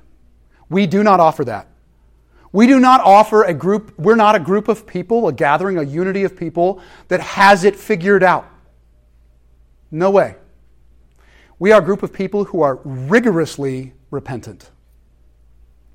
We 0.69 0.87
do 0.87 1.03
not 1.03 1.21
offer 1.21 1.45
that. 1.45 1.67
We 2.53 2.67
do 2.67 2.81
not 2.81 3.01
offer 3.01 3.45
a 3.45 3.55
group, 3.55 3.97
we're 3.99 4.17
not 4.17 4.35
a 4.35 4.41
group 4.41 4.69
of 4.69 4.87
people, 4.87 5.29
a 5.29 5.33
gathering, 5.33 5.79
a 5.79 5.83
unity 5.83 6.25
of 6.25 6.37
people 6.37 6.81
that 7.09 7.21
has 7.21 7.65
it 7.65 7.77
figured 7.77 8.23
out. 8.23 8.49
No 9.91 10.11
way. 10.11 10.37
We 11.59 11.73
are 11.73 11.81
a 11.81 11.85
group 11.85 12.03
of 12.03 12.13
people 12.13 12.45
who 12.45 12.63
are 12.63 12.81
rigorously 12.85 13.93
repentant. 14.11 14.71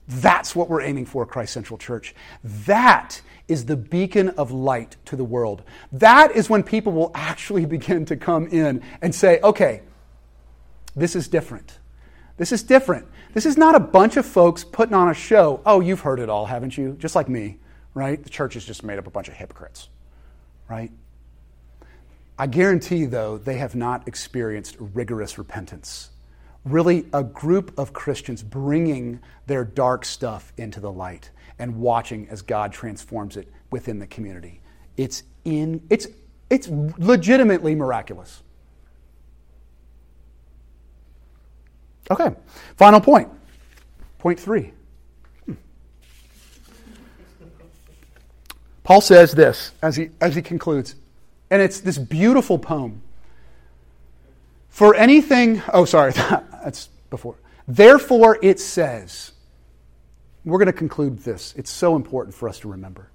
That's 0.07 0.55
what 0.55 0.69
we're 0.69 0.81
aiming 0.81 1.07
for, 1.07 1.25
Christ 1.25 1.53
Central 1.53 1.77
Church. 1.77 2.13
That 2.43 3.21
is 3.47 3.65
the 3.65 3.75
beacon 3.75 4.29
of 4.29 4.51
light 4.51 4.97
to 5.05 5.15
the 5.15 5.23
world. 5.23 5.63
That 5.91 6.35
is 6.35 6.49
when 6.49 6.63
people 6.63 6.91
will 6.91 7.11
actually 7.15 7.65
begin 7.65 8.05
to 8.05 8.15
come 8.15 8.47
in 8.47 8.83
and 9.01 9.13
say, 9.13 9.39
okay, 9.41 9.81
this 10.95 11.15
is 11.15 11.27
different. 11.27 11.79
This 12.37 12.51
is 12.51 12.63
different. 12.63 13.07
This 13.33 13.45
is 13.45 13.57
not 13.57 13.75
a 13.75 13.79
bunch 13.79 14.17
of 14.17 14.25
folks 14.25 14.63
putting 14.63 14.93
on 14.93 15.09
a 15.09 15.13
show. 15.13 15.61
Oh, 15.65 15.79
you've 15.79 16.01
heard 16.01 16.19
it 16.19 16.29
all, 16.29 16.45
haven't 16.45 16.77
you? 16.77 16.95
Just 16.99 17.15
like 17.15 17.27
me, 17.27 17.57
right? 17.93 18.21
The 18.21 18.29
church 18.29 18.55
is 18.55 18.65
just 18.65 18.83
made 18.83 18.99
up 18.99 19.07
a 19.07 19.11
bunch 19.11 19.27
of 19.27 19.33
hypocrites, 19.33 19.89
right? 20.69 20.91
I 22.37 22.47
guarantee, 22.47 23.05
though, 23.05 23.37
they 23.37 23.57
have 23.57 23.75
not 23.75 24.07
experienced 24.07 24.75
rigorous 24.79 25.37
repentance. 25.37 26.09
Really, 26.65 27.05
a 27.13 27.23
group 27.23 27.77
of 27.77 27.93
Christians 27.93 28.43
bringing 28.43 29.21
their 29.45 29.63
dark 29.63 30.03
stuff 30.03 30.51
into 30.57 30.79
the 30.79 30.91
light 30.91 31.29
and 31.59 31.77
watching 31.77 32.27
as 32.29 32.41
God 32.41 32.73
transforms 32.73 33.37
it 33.37 33.51
within 33.71 33.99
the 33.99 34.07
community. 34.07 34.59
It's, 34.97 35.23
in, 35.45 35.85
it's, 35.89 36.07
it's 36.49 36.67
legitimately 36.67 37.75
miraculous. 37.75 38.41
Okay, 42.11 42.35
final 42.75 42.99
point. 42.99 43.29
Point 44.19 44.39
three. 44.39 44.73
Hmm. 45.45 45.53
Paul 48.83 49.01
says 49.01 49.31
this 49.31 49.71
as 49.81 49.95
he, 49.95 50.09
as 50.19 50.35
he 50.35 50.41
concludes, 50.41 50.95
and 51.49 51.61
it's 51.61 51.79
this 51.79 51.97
beautiful 51.97 52.57
poem. 52.57 53.01
For 54.69 54.95
anything, 54.95 55.61
oh, 55.73 55.85
sorry, 55.85 56.11
that's 56.13 56.89
before. 57.09 57.35
Therefore, 57.67 58.37
it 58.41 58.59
says, 58.59 59.31
we're 60.43 60.59
going 60.59 60.67
to 60.67 60.73
conclude 60.73 61.19
this. 61.19 61.53
It's 61.57 61.71
so 61.71 61.95
important 61.95 62.35
for 62.35 62.47
us 62.47 62.59
to 62.59 62.69
remember. 62.69 63.09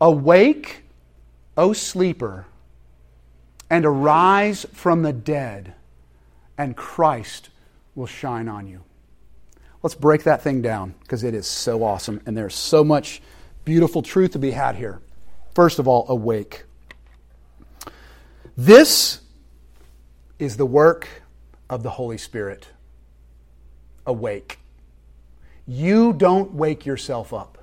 Awake, 0.00 0.82
O 1.56 1.72
sleeper, 1.72 2.46
and 3.68 3.84
arise 3.84 4.66
from 4.72 5.02
the 5.02 5.12
dead, 5.12 5.74
and 6.56 6.76
Christ 6.76 7.50
will 7.94 8.06
shine 8.06 8.48
on 8.48 8.66
you. 8.66 8.82
Let's 9.82 9.94
break 9.94 10.24
that 10.24 10.42
thing 10.42 10.60
down 10.60 10.94
because 11.00 11.24
it 11.24 11.34
is 11.34 11.46
so 11.46 11.82
awesome 11.82 12.20
and 12.26 12.36
there's 12.36 12.54
so 12.54 12.84
much 12.84 13.22
beautiful 13.64 14.02
truth 14.02 14.32
to 14.32 14.38
be 14.38 14.50
had 14.50 14.76
here. 14.76 15.00
First 15.54 15.78
of 15.78 15.88
all, 15.88 16.06
awake. 16.08 16.64
This 18.62 19.22
is 20.38 20.58
the 20.58 20.66
work 20.66 21.08
of 21.70 21.82
the 21.82 21.88
Holy 21.88 22.18
Spirit. 22.18 22.68
Awake. 24.04 24.58
You 25.66 26.12
don't 26.12 26.52
wake 26.52 26.84
yourself 26.84 27.32
up. 27.32 27.56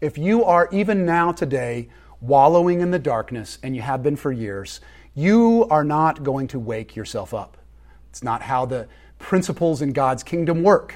If 0.00 0.16
you 0.16 0.44
are 0.44 0.66
even 0.72 1.04
now 1.04 1.32
today 1.32 1.90
wallowing 2.22 2.80
in 2.80 2.90
the 2.90 2.98
darkness, 2.98 3.58
and 3.62 3.76
you 3.76 3.82
have 3.82 4.02
been 4.02 4.16
for 4.16 4.32
years, 4.32 4.80
you 5.14 5.66
are 5.68 5.84
not 5.84 6.22
going 6.22 6.48
to 6.48 6.58
wake 6.58 6.96
yourself 6.96 7.34
up. 7.34 7.58
It's 8.08 8.22
not 8.22 8.40
how 8.40 8.64
the 8.64 8.88
principles 9.18 9.82
in 9.82 9.92
God's 9.92 10.22
kingdom 10.22 10.62
work. 10.62 10.94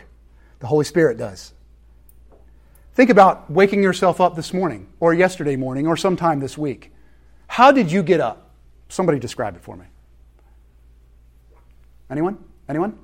The 0.61 0.69
Holy 0.69 0.87
Spirit 0.87 1.19
does. 1.19 1.53
Think 2.95 3.11
about 3.11 3.51
waking 3.51 3.83
yourself 3.83 4.23
up 4.23 4.37
this 4.37 4.55
morning, 4.55 4.89
or 5.01 5.13
yesterday 5.13 5.57
morning, 5.57 5.87
or 5.87 5.99
sometime 5.99 6.41
this 6.41 6.57
week. 6.57 6.95
How 7.47 7.73
did 7.73 7.93
you 7.93 8.03
get 8.03 8.19
up? 8.19 8.42
Somebody 8.93 9.19
describe 9.19 9.57
it 9.57 9.63
for 9.63 9.75
me. 9.75 9.87
Anyone? 12.11 12.37
Anyone? 12.69 12.99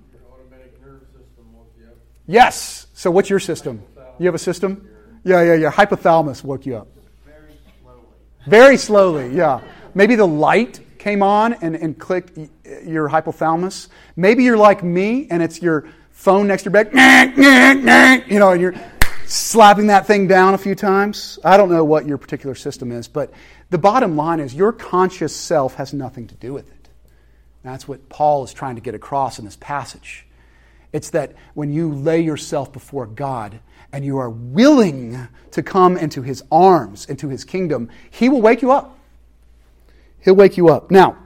Yes. 2.26 2.88
So 2.92 3.10
what's 3.10 3.30
your 3.30 3.40
system? 3.40 3.82
You 4.18 4.26
have 4.26 4.34
a 4.34 4.38
system? 4.38 4.86
Yeah, 5.24 5.42
yeah, 5.42 5.54
yeah. 5.54 5.70
Hypothalamus 5.70 6.44
woke 6.44 6.66
you 6.66 6.76
up. 6.76 6.88
Very 7.24 7.56
slowly. 7.80 8.04
Very 8.46 8.76
slowly, 8.76 9.34
yeah. 9.34 9.62
Maybe 9.94 10.14
the 10.14 10.26
light 10.26 10.78
came 10.98 11.22
on 11.22 11.54
and, 11.54 11.74
and 11.74 11.98
clicked 11.98 12.36
your 12.84 13.08
hypothalamus. 13.08 13.88
Maybe 14.14 14.44
you're 14.44 14.58
like 14.58 14.84
me 14.84 15.26
and 15.30 15.42
it's 15.42 15.62
your 15.62 15.88
phone 16.10 16.48
next 16.48 16.64
to 16.64 16.70
your 16.70 16.84
bed, 16.84 17.32
you 18.28 18.38
know, 18.38 18.50
and 18.50 18.60
you're 18.60 18.74
slapping 19.24 19.86
that 19.86 20.06
thing 20.06 20.26
down 20.26 20.52
a 20.52 20.58
few 20.58 20.74
times. 20.74 21.38
I 21.42 21.56
don't 21.56 21.70
know 21.70 21.84
what 21.84 22.06
your 22.06 22.18
particular 22.18 22.54
system 22.54 22.92
is, 22.92 23.08
but 23.08 23.32
the 23.70 23.78
bottom 23.78 24.16
line 24.16 24.40
is 24.40 24.54
your 24.54 24.72
conscious 24.72 25.34
self 25.34 25.74
has 25.74 25.92
nothing 25.92 26.26
to 26.28 26.34
do 26.34 26.52
with 26.52 26.68
it. 26.68 26.88
That's 27.62 27.86
what 27.86 28.08
Paul 28.08 28.44
is 28.44 28.52
trying 28.52 28.76
to 28.76 28.80
get 28.80 28.94
across 28.94 29.38
in 29.38 29.44
this 29.44 29.56
passage. 29.56 30.26
It's 30.92 31.10
that 31.10 31.34
when 31.54 31.72
you 31.72 31.92
lay 31.92 32.20
yourself 32.20 32.72
before 32.72 33.06
God 33.06 33.60
and 33.92 34.04
you 34.04 34.18
are 34.18 34.30
willing 34.30 35.28
to 35.50 35.62
come 35.62 35.96
into 35.96 36.22
his 36.22 36.42
arms, 36.50 37.06
into 37.06 37.28
his 37.28 37.44
kingdom, 37.44 37.90
he 38.10 38.28
will 38.28 38.40
wake 38.40 38.62
you 38.62 38.72
up. 38.72 38.98
He'll 40.20 40.36
wake 40.36 40.56
you 40.56 40.68
up. 40.68 40.90
Now, 40.90 41.16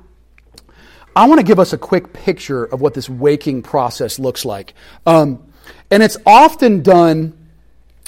I 1.15 1.29
want 1.29 1.41
to 1.41 1.47
give 1.47 1.61
us 1.61 1.73
a 1.73 1.79
quick 1.79 2.13
picture 2.13 2.65
of 2.65 2.81
what 2.81 2.95
this 2.95 3.09
waking 3.09 3.63
process 3.63 4.19
looks 4.19 4.45
like. 4.45 4.75
Um, 5.07 5.45
and 5.91 6.03
it's 6.03 6.17
often 6.27 6.83
done 6.83 7.39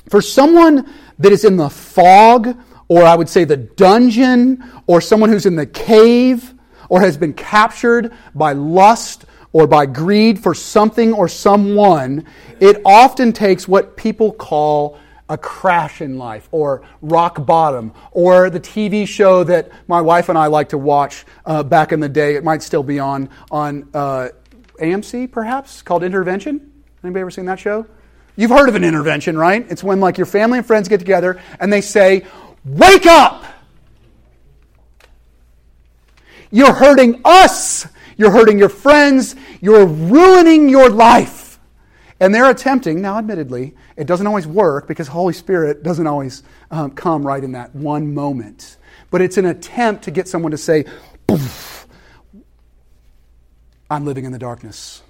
for 0.08 0.22
someone 0.22 0.90
that 1.18 1.30
is 1.30 1.44
in 1.44 1.56
the 1.56 1.68
fog, 1.68 2.56
or 2.88 3.04
I 3.04 3.14
would 3.14 3.28
say 3.28 3.44
the 3.44 3.56
dungeon, 3.56 4.64
or 4.86 5.00
someone 5.00 5.30
who's 5.30 5.46
in 5.46 5.56
the 5.56 5.66
cave, 5.66 6.54
or 6.88 7.00
has 7.00 7.16
been 7.16 7.32
captured 7.32 8.12
by 8.34 8.52
lust 8.52 9.24
or 9.52 9.66
by 9.66 9.86
greed 9.86 10.38
for 10.38 10.52
something 10.52 11.12
or 11.12 11.28
someone, 11.28 12.26
it 12.60 12.82
often 12.84 13.32
takes 13.32 13.68
what 13.68 13.96
people 13.96 14.32
call 14.32 14.98
a 15.28 15.38
crash 15.38 16.02
in 16.02 16.18
life 16.18 16.48
or 16.50 16.82
rock 17.00 17.46
bottom 17.46 17.92
or 18.10 18.50
the 18.50 18.60
TV 18.60 19.06
show 19.08 19.42
that 19.44 19.70
my 19.88 20.00
wife 20.00 20.28
and 20.28 20.36
I 20.36 20.48
like 20.48 20.68
to 20.70 20.78
watch 20.78 21.24
uh, 21.46 21.62
back 21.62 21.92
in 21.92 22.00
the 22.00 22.08
day. 22.08 22.34
It 22.34 22.44
might 22.44 22.62
still 22.62 22.82
be 22.82 22.98
on 22.98 23.30
on 23.50 23.88
uh, 23.94 24.28
AMC, 24.80 25.30
perhaps 25.30 25.82
called 25.82 26.02
Intervention. 26.02 26.72
Anybody 27.02 27.20
ever 27.20 27.30
seen 27.30 27.46
that 27.46 27.60
show? 27.60 27.86
You've 28.36 28.50
heard 28.50 28.68
of 28.68 28.74
an 28.74 28.82
intervention, 28.82 29.38
right? 29.38 29.64
It's 29.70 29.84
when 29.84 30.00
like 30.00 30.18
your 30.18 30.26
family 30.26 30.58
and 30.58 30.66
friends 30.66 30.88
get 30.88 30.98
together 30.98 31.40
and 31.60 31.72
they 31.72 31.80
say, 31.80 32.26
"Wake 32.64 33.06
up! 33.06 33.44
You're 36.50 36.74
hurting 36.74 37.20
us." 37.24 37.86
You're 38.16 38.30
hurting 38.30 38.58
your 38.58 38.68
friends. 38.68 39.34
You're 39.60 39.86
ruining 39.86 40.68
your 40.68 40.88
life. 40.88 41.58
And 42.20 42.34
they're 42.34 42.48
attempting, 42.48 43.02
now 43.02 43.18
admittedly, 43.18 43.74
it 43.96 44.06
doesn't 44.06 44.26
always 44.26 44.46
work 44.46 44.86
because 44.86 45.08
Holy 45.08 45.32
Spirit 45.32 45.82
doesn't 45.82 46.06
always 46.06 46.42
um, 46.70 46.92
come 46.92 47.26
right 47.26 47.42
in 47.42 47.52
that 47.52 47.74
one 47.74 48.14
moment. 48.14 48.76
But 49.10 49.20
it's 49.20 49.36
an 49.36 49.46
attempt 49.46 50.04
to 50.04 50.10
get 50.10 50.28
someone 50.28 50.52
to 50.52 50.58
say, 50.58 50.84
I'm 53.90 54.04
living 54.04 54.24
in 54.24 54.32
the 54.32 54.38
darkness. 54.38 55.02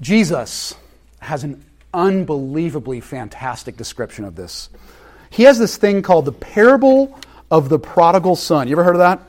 Jesus 0.00 0.74
has 1.20 1.44
an 1.44 1.64
unbelievably 1.94 3.00
fantastic 3.00 3.76
description 3.76 4.24
of 4.24 4.34
this. 4.34 4.68
He 5.30 5.44
has 5.44 5.58
this 5.58 5.76
thing 5.76 6.02
called 6.02 6.26
the 6.26 6.32
parable 6.32 7.18
of 7.50 7.68
the 7.68 7.78
prodigal 7.78 8.36
son. 8.36 8.68
You 8.68 8.74
ever 8.74 8.84
heard 8.84 8.96
of 8.96 9.00
that? 9.00 9.20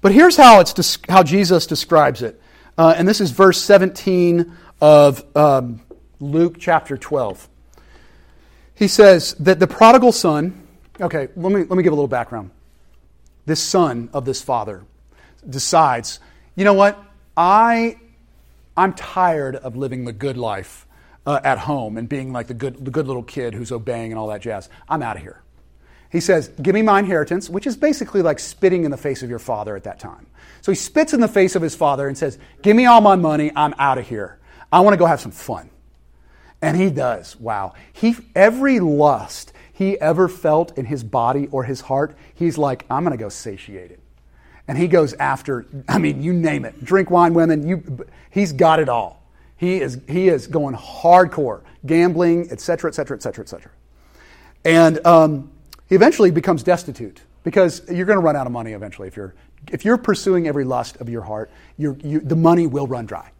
But 0.00 0.12
here's 0.12 0.36
how, 0.36 0.60
it's, 0.60 0.98
how 1.08 1.22
Jesus 1.22 1.66
describes 1.66 2.22
it. 2.22 2.40
Uh, 2.78 2.94
and 2.96 3.08
this 3.08 3.20
is 3.20 3.30
verse 3.30 3.60
17 3.60 4.52
of 4.80 5.24
um, 5.36 5.80
Luke 6.20 6.56
chapter 6.58 6.96
12. 6.96 7.48
He 8.74 8.88
says 8.88 9.34
that 9.40 9.58
the 9.58 9.66
prodigal 9.66 10.12
son, 10.12 10.66
okay, 11.00 11.28
let 11.34 11.52
me, 11.52 11.64
let 11.64 11.70
me 11.70 11.82
give 11.82 11.92
a 11.92 11.96
little 11.96 12.08
background. 12.08 12.50
This 13.46 13.62
son 13.62 14.10
of 14.12 14.24
this 14.24 14.42
father 14.42 14.84
decides, 15.48 16.20
you 16.54 16.64
know 16.64 16.74
what? 16.74 17.02
I, 17.36 17.98
I'm 18.76 18.92
tired 18.92 19.56
of 19.56 19.76
living 19.76 20.04
the 20.04 20.12
good 20.12 20.36
life 20.36 20.86
uh, 21.26 21.40
at 21.42 21.58
home 21.58 21.96
and 21.96 22.08
being 22.08 22.32
like 22.32 22.46
the 22.46 22.54
good, 22.54 22.84
the 22.84 22.90
good 22.90 23.06
little 23.06 23.22
kid 23.22 23.54
who's 23.54 23.72
obeying 23.72 24.12
and 24.12 24.18
all 24.18 24.28
that 24.28 24.42
jazz. 24.42 24.68
I'm 24.88 25.02
out 25.02 25.16
of 25.16 25.22
here. 25.22 25.42
He 26.10 26.20
says, 26.20 26.48
Give 26.62 26.74
me 26.74 26.82
my 26.82 27.00
inheritance, 27.00 27.50
which 27.50 27.66
is 27.66 27.76
basically 27.76 28.22
like 28.22 28.38
spitting 28.38 28.84
in 28.84 28.90
the 28.90 28.96
face 28.96 29.22
of 29.22 29.30
your 29.30 29.38
father 29.38 29.76
at 29.76 29.84
that 29.84 29.98
time. 29.98 30.26
So 30.62 30.72
he 30.72 30.76
spits 30.76 31.12
in 31.12 31.20
the 31.20 31.28
face 31.28 31.56
of 31.56 31.62
his 31.62 31.74
father 31.74 32.06
and 32.06 32.16
says, 32.16 32.38
Give 32.62 32.76
me 32.76 32.86
all 32.86 33.00
my 33.00 33.16
money. 33.16 33.50
I'm 33.54 33.74
out 33.78 33.98
of 33.98 34.08
here. 34.08 34.38
I 34.72 34.80
want 34.80 34.94
to 34.94 34.98
go 34.98 35.06
have 35.06 35.20
some 35.20 35.32
fun. 35.32 35.70
And 36.62 36.76
he 36.76 36.90
does. 36.90 37.38
Wow. 37.38 37.74
He, 37.92 38.16
every 38.34 38.80
lust 38.80 39.52
he 39.72 40.00
ever 40.00 40.28
felt 40.28 40.78
in 40.78 40.86
his 40.86 41.04
body 41.04 41.48
or 41.48 41.64
his 41.64 41.82
heart, 41.82 42.16
he's 42.34 42.56
like, 42.56 42.86
I'm 42.88 43.04
going 43.04 43.16
to 43.16 43.22
go 43.22 43.28
satiate 43.28 43.90
it. 43.90 44.00
And 44.68 44.76
he 44.76 44.88
goes 44.88 45.14
after, 45.14 45.66
I 45.88 45.98
mean, 45.98 46.22
you 46.22 46.32
name 46.32 46.64
it 46.64 46.84
drink, 46.84 47.10
wine, 47.10 47.34
women. 47.34 47.66
You, 47.66 48.06
he's 48.30 48.52
got 48.52 48.80
it 48.80 48.88
all. 48.88 49.22
He 49.56 49.80
is, 49.80 50.00
he 50.08 50.28
is 50.28 50.46
going 50.46 50.74
hardcore, 50.74 51.62
gambling, 51.86 52.50
etc., 52.50 52.88
etc., 52.88 53.16
etc., 53.16 53.42
etc. 53.42 53.70
And 54.64 55.06
um, 55.06 55.50
he 55.88 55.94
eventually 55.94 56.30
becomes 56.30 56.62
destitute 56.62 57.22
because 57.44 57.82
you're 57.88 58.06
going 58.06 58.18
to 58.18 58.24
run 58.24 58.36
out 58.36 58.46
of 58.46 58.52
money 58.52 58.72
eventually. 58.72 59.08
If 59.08 59.16
you're, 59.16 59.34
if 59.70 59.84
you're 59.84 59.98
pursuing 59.98 60.48
every 60.48 60.64
lust 60.64 60.96
of 60.96 61.08
your 61.08 61.22
heart, 61.22 61.50
you, 61.78 61.94
the 61.94 62.36
money 62.36 62.66
will 62.66 62.86
run 62.86 63.06
dry. 63.06 63.30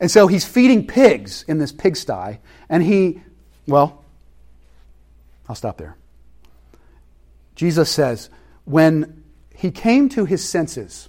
And 0.00 0.10
so 0.10 0.26
he's 0.26 0.44
feeding 0.44 0.86
pigs 0.86 1.44
in 1.46 1.58
this 1.58 1.72
pigsty, 1.72 2.38
and 2.68 2.82
he, 2.82 3.20
well, 3.66 4.04
I'll 5.48 5.54
stop 5.54 5.78
there. 5.78 5.96
Jesus 7.54 7.90
says, 7.90 8.28
when 8.64 9.22
he 9.56 9.70
came 9.70 10.08
to 10.10 10.24
his 10.24 10.46
senses, 10.46 11.08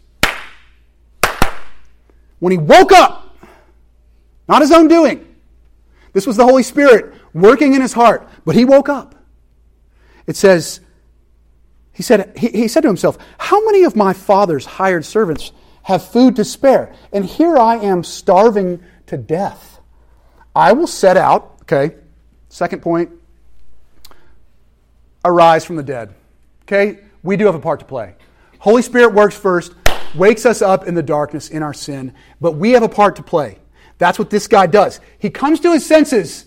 when 2.39 2.51
he 2.51 2.57
woke 2.57 2.91
up, 2.91 3.35
not 4.47 4.61
his 4.61 4.71
own 4.71 4.87
doing, 4.87 5.35
this 6.13 6.25
was 6.25 6.37
the 6.37 6.45
Holy 6.45 6.63
Spirit 6.63 7.13
working 7.33 7.73
in 7.73 7.81
his 7.81 7.93
heart, 7.93 8.27
but 8.45 8.55
he 8.55 8.65
woke 8.65 8.89
up. 8.89 9.15
It 10.25 10.35
says, 10.35 10.79
he 11.91 12.03
said, 12.03 12.37
he, 12.37 12.49
he 12.49 12.67
said 12.67 12.81
to 12.81 12.87
himself, 12.87 13.17
How 13.37 13.63
many 13.65 13.83
of 13.83 13.95
my 13.95 14.13
father's 14.13 14.65
hired 14.65 15.03
servants 15.03 15.51
have 15.83 16.05
food 16.05 16.35
to 16.37 16.45
spare? 16.45 16.93
And 17.11 17.25
here 17.25 17.57
I 17.57 17.75
am 17.77 18.03
starving 18.03 18.83
to 19.07 19.17
death. 19.17 19.79
I 20.55 20.73
will 20.73 20.87
set 20.87 21.17
out, 21.17 21.57
okay, 21.63 21.95
second 22.49 22.81
point, 22.81 23.11
arise 25.25 25.65
from 25.65 25.75
the 25.75 25.83
dead. 25.83 26.13
Okay, 26.63 26.99
we 27.23 27.35
do 27.35 27.45
have 27.45 27.55
a 27.55 27.59
part 27.59 27.79
to 27.81 27.85
play. 27.85 28.15
Holy 28.59 28.81
Spirit 28.81 29.13
works 29.13 29.35
first, 29.35 29.73
wakes 30.15 30.45
us 30.45 30.61
up 30.61 30.87
in 30.87 30.95
the 30.95 31.03
darkness 31.03 31.49
in 31.49 31.63
our 31.63 31.73
sin, 31.73 32.13
but 32.41 32.53
we 32.53 32.71
have 32.71 32.83
a 32.83 32.89
part 32.89 33.15
to 33.17 33.23
play. 33.23 33.59
That's 33.97 34.19
what 34.19 34.29
this 34.29 34.47
guy 34.47 34.67
does. 34.67 34.99
He 35.17 35.29
comes 35.29 35.59
to 35.61 35.71
his 35.73 35.85
senses. 35.85 36.45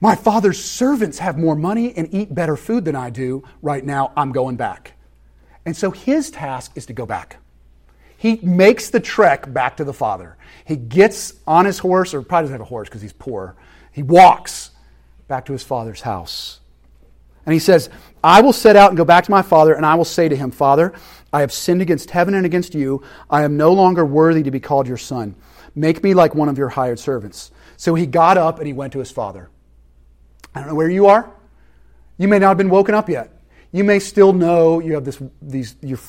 My 0.00 0.14
father's 0.14 0.62
servants 0.62 1.18
have 1.18 1.38
more 1.38 1.56
money 1.56 1.92
and 1.96 2.12
eat 2.12 2.34
better 2.34 2.56
food 2.56 2.84
than 2.84 2.96
I 2.96 3.10
do. 3.10 3.42
Right 3.62 3.84
now, 3.84 4.12
I'm 4.16 4.32
going 4.32 4.56
back. 4.56 4.94
And 5.64 5.76
so 5.76 5.90
his 5.90 6.30
task 6.30 6.72
is 6.76 6.86
to 6.86 6.92
go 6.92 7.06
back. 7.06 7.38
He 8.16 8.36
makes 8.42 8.90
the 8.90 9.00
trek 9.00 9.52
back 9.52 9.76
to 9.76 9.84
the 9.84 9.92
father. 9.92 10.36
He 10.64 10.76
gets 10.76 11.34
on 11.46 11.66
his 11.66 11.78
horse, 11.78 12.14
or 12.14 12.22
probably 12.22 12.44
doesn't 12.44 12.54
have 12.54 12.60
a 12.62 12.64
horse 12.64 12.88
because 12.88 13.02
he's 13.02 13.12
poor. 13.12 13.54
He 13.92 14.02
walks 14.02 14.70
back 15.28 15.44
to 15.46 15.52
his 15.52 15.62
father's 15.62 16.00
house. 16.00 16.60
And 17.48 17.54
he 17.54 17.60
says, 17.60 17.88
I 18.22 18.42
will 18.42 18.52
set 18.52 18.76
out 18.76 18.90
and 18.90 18.98
go 18.98 19.06
back 19.06 19.24
to 19.24 19.30
my 19.30 19.40
father, 19.40 19.72
and 19.72 19.86
I 19.86 19.94
will 19.94 20.04
say 20.04 20.28
to 20.28 20.36
him, 20.36 20.50
Father, 20.50 20.92
I 21.32 21.40
have 21.40 21.50
sinned 21.50 21.80
against 21.80 22.10
heaven 22.10 22.34
and 22.34 22.44
against 22.44 22.74
you. 22.74 23.02
I 23.30 23.42
am 23.42 23.56
no 23.56 23.72
longer 23.72 24.04
worthy 24.04 24.42
to 24.42 24.50
be 24.50 24.60
called 24.60 24.86
your 24.86 24.98
son. 24.98 25.34
Make 25.74 26.02
me 26.02 26.12
like 26.12 26.34
one 26.34 26.50
of 26.50 26.58
your 26.58 26.68
hired 26.68 26.98
servants. 26.98 27.50
So 27.78 27.94
he 27.94 28.04
got 28.04 28.36
up 28.36 28.58
and 28.58 28.66
he 28.66 28.74
went 28.74 28.92
to 28.92 28.98
his 28.98 29.10
father. 29.10 29.48
I 30.54 30.60
don't 30.60 30.68
know 30.68 30.74
where 30.74 30.90
you 30.90 31.06
are. 31.06 31.34
You 32.18 32.28
may 32.28 32.38
not 32.38 32.48
have 32.48 32.58
been 32.58 32.68
woken 32.68 32.94
up 32.94 33.08
yet. 33.08 33.32
You 33.72 33.82
may 33.82 33.98
still 33.98 34.34
know 34.34 34.80
you 34.80 34.92
have 34.92 35.06
this, 35.06 35.18
these, 35.40 35.74
you're 35.80 36.00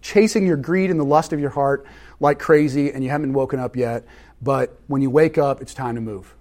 chasing 0.00 0.46
your 0.46 0.56
greed 0.56 0.90
and 0.90 0.98
the 0.98 1.04
lust 1.04 1.34
of 1.34 1.38
your 1.38 1.50
heart 1.50 1.84
like 2.18 2.38
crazy, 2.38 2.92
and 2.92 3.04
you 3.04 3.10
haven't 3.10 3.26
been 3.26 3.34
woken 3.34 3.60
up 3.60 3.76
yet. 3.76 4.06
But 4.40 4.74
when 4.86 5.02
you 5.02 5.10
wake 5.10 5.36
up, 5.36 5.60
it's 5.60 5.74
time 5.74 5.96
to 5.96 6.00
move. 6.00 6.34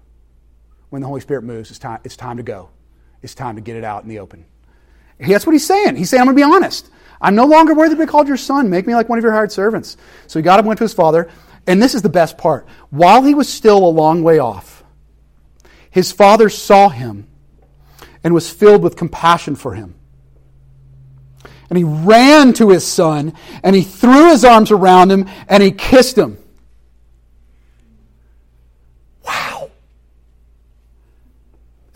When 0.89 1.01
the 1.01 1.07
Holy 1.10 1.19
Spirit 1.19 1.43
moves, 1.43 1.69
it's 1.69 1.79
time, 1.79 1.99
it's 2.05 2.15
time 2.15 2.38
to 2.38 2.43
go. 2.43 2.69
It's 3.21 3.36
time 3.36 3.56
to 3.56 3.62
get 3.62 3.75
it 3.75 3.84
out 3.84 4.03
in 4.03 4.10
the 4.10 4.19
open. 4.19 4.45
That's 5.19 5.45
what 5.45 5.53
he's 5.53 5.65
saying. 5.65 5.95
He's 5.95 6.10
saying, 6.10 6.21
I'm 6.21 6.27
going 6.27 6.38
to 6.38 6.39
be 6.39 6.56
honest. 6.56 6.89
I'm 7.19 7.36
no 7.36 7.45
longer 7.45 7.73
worthy 7.73 7.95
to 7.95 7.99
be 7.99 8.06
called 8.06 8.27
your 8.27 8.38
son. 8.38 8.69
Make 8.69 8.86
me 8.86 8.93
like 8.95 9.10
one 9.10 9.17
of 9.17 9.23
your 9.23 9.34
hired 9.34 9.51
servants. 9.51 9.97
So 10.27 10.38
he 10.38 10.43
got 10.43 10.53
up 10.53 10.60
and 10.60 10.67
went 10.67 10.77
to 10.77 10.84
his 10.84 10.93
father. 10.93 11.30
And 11.65 11.82
this 11.82 11.95
is 11.95 12.01
the 12.01 12.10
best 12.10 12.38
part. 12.38 12.67
While 12.91 13.23
he 13.23 13.34
was 13.34 13.51
still 13.51 13.77
a 13.77 13.89
long 13.89 14.23
way 14.23 14.39
off, 14.39 14.84
his 15.89 16.12
father 16.12 16.49
saw 16.49 16.89
him 16.89 17.27
and 18.23 18.34
was 18.34 18.49
filled 18.49 18.84
with 18.84 18.95
compassion 18.95 19.56
for 19.56 19.73
him. 19.73 19.95
And 21.69 21.77
he 21.77 21.84
ran 21.84 22.53
to 22.53 22.69
his 22.69 22.86
son 22.86 23.34
and 23.63 23.75
he 23.75 23.82
threw 23.82 24.30
his 24.30 24.45
arms 24.45 24.71
around 24.71 25.12
him 25.12 25.27
and 25.49 25.62
he 25.62 25.71
kissed 25.71 26.17
him. 26.17 26.38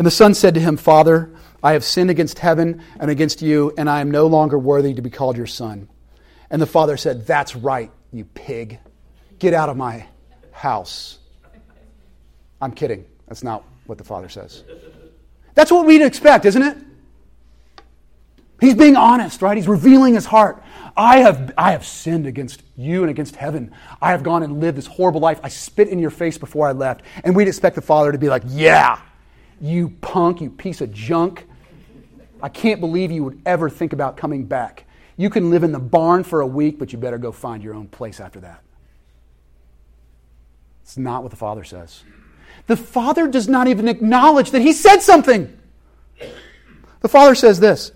And 0.01 0.05
the 0.07 0.09
son 0.09 0.33
said 0.33 0.55
to 0.55 0.59
him, 0.59 0.77
Father, 0.77 1.29
I 1.61 1.73
have 1.73 1.83
sinned 1.83 2.09
against 2.09 2.39
heaven 2.39 2.81
and 2.99 3.11
against 3.11 3.43
you, 3.43 3.71
and 3.77 3.87
I 3.87 4.01
am 4.01 4.09
no 4.09 4.25
longer 4.25 4.57
worthy 4.57 4.95
to 4.95 5.01
be 5.03 5.11
called 5.11 5.37
your 5.37 5.45
son. 5.45 5.89
And 6.49 6.59
the 6.59 6.65
father 6.65 6.97
said, 6.97 7.27
That's 7.27 7.55
right, 7.55 7.91
you 8.11 8.25
pig. 8.25 8.79
Get 9.37 9.53
out 9.53 9.69
of 9.69 9.77
my 9.77 10.07
house. 10.53 11.19
I'm 12.59 12.71
kidding. 12.71 13.05
That's 13.27 13.43
not 13.43 13.63
what 13.85 13.99
the 13.99 14.03
father 14.03 14.27
says. 14.27 14.63
That's 15.53 15.71
what 15.71 15.85
we'd 15.85 16.01
expect, 16.01 16.45
isn't 16.45 16.63
it? 16.63 16.77
He's 18.59 18.73
being 18.73 18.95
honest, 18.95 19.43
right? 19.43 19.55
He's 19.55 19.67
revealing 19.67 20.15
his 20.15 20.25
heart. 20.25 20.63
I 20.97 21.19
have, 21.19 21.53
I 21.55 21.73
have 21.73 21.85
sinned 21.85 22.25
against 22.25 22.63
you 22.75 23.03
and 23.03 23.11
against 23.11 23.35
heaven. 23.35 23.71
I 24.01 24.09
have 24.09 24.23
gone 24.23 24.41
and 24.41 24.59
lived 24.59 24.79
this 24.79 24.87
horrible 24.87 25.21
life. 25.21 25.39
I 25.43 25.49
spit 25.49 25.89
in 25.89 25.99
your 25.99 26.09
face 26.09 26.39
before 26.39 26.67
I 26.67 26.71
left. 26.71 27.03
And 27.23 27.35
we'd 27.35 27.47
expect 27.47 27.75
the 27.75 27.83
father 27.83 28.11
to 28.11 28.17
be 28.17 28.29
like, 28.29 28.41
Yeah, 28.47 28.99
you 29.61 29.89
punk, 30.01 30.41
you 30.41 30.49
piece 30.49 30.81
of 30.81 30.91
junk. 30.91 31.47
I 32.41 32.49
can't 32.49 32.79
believe 32.79 33.11
you 33.11 33.23
would 33.23 33.41
ever 33.45 33.69
think 33.69 33.93
about 33.93 34.17
coming 34.17 34.45
back. 34.45 34.85
You 35.15 35.29
can 35.29 35.51
live 35.51 35.63
in 35.63 35.71
the 35.71 35.79
barn 35.79 36.23
for 36.23 36.41
a 36.41 36.47
week, 36.47 36.79
but 36.79 36.91
you 36.91 36.97
better 36.97 37.19
go 37.19 37.31
find 37.31 37.63
your 37.63 37.75
own 37.75 37.87
place 37.87 38.19
after 38.19 38.39
that. 38.39 38.63
It's 40.81 40.97
not 40.97 41.21
what 41.21 41.29
the 41.29 41.37
father 41.37 41.63
says. 41.63 42.03
The 42.67 42.75
father 42.75 43.27
does 43.27 43.47
not 43.47 43.67
even 43.67 43.87
acknowledge 43.87 44.51
that 44.51 44.61
he 44.61 44.73
said 44.73 44.99
something. 44.99 45.57
The 47.01 47.09
father 47.09 47.35
says 47.35 47.59
this. 47.59 47.91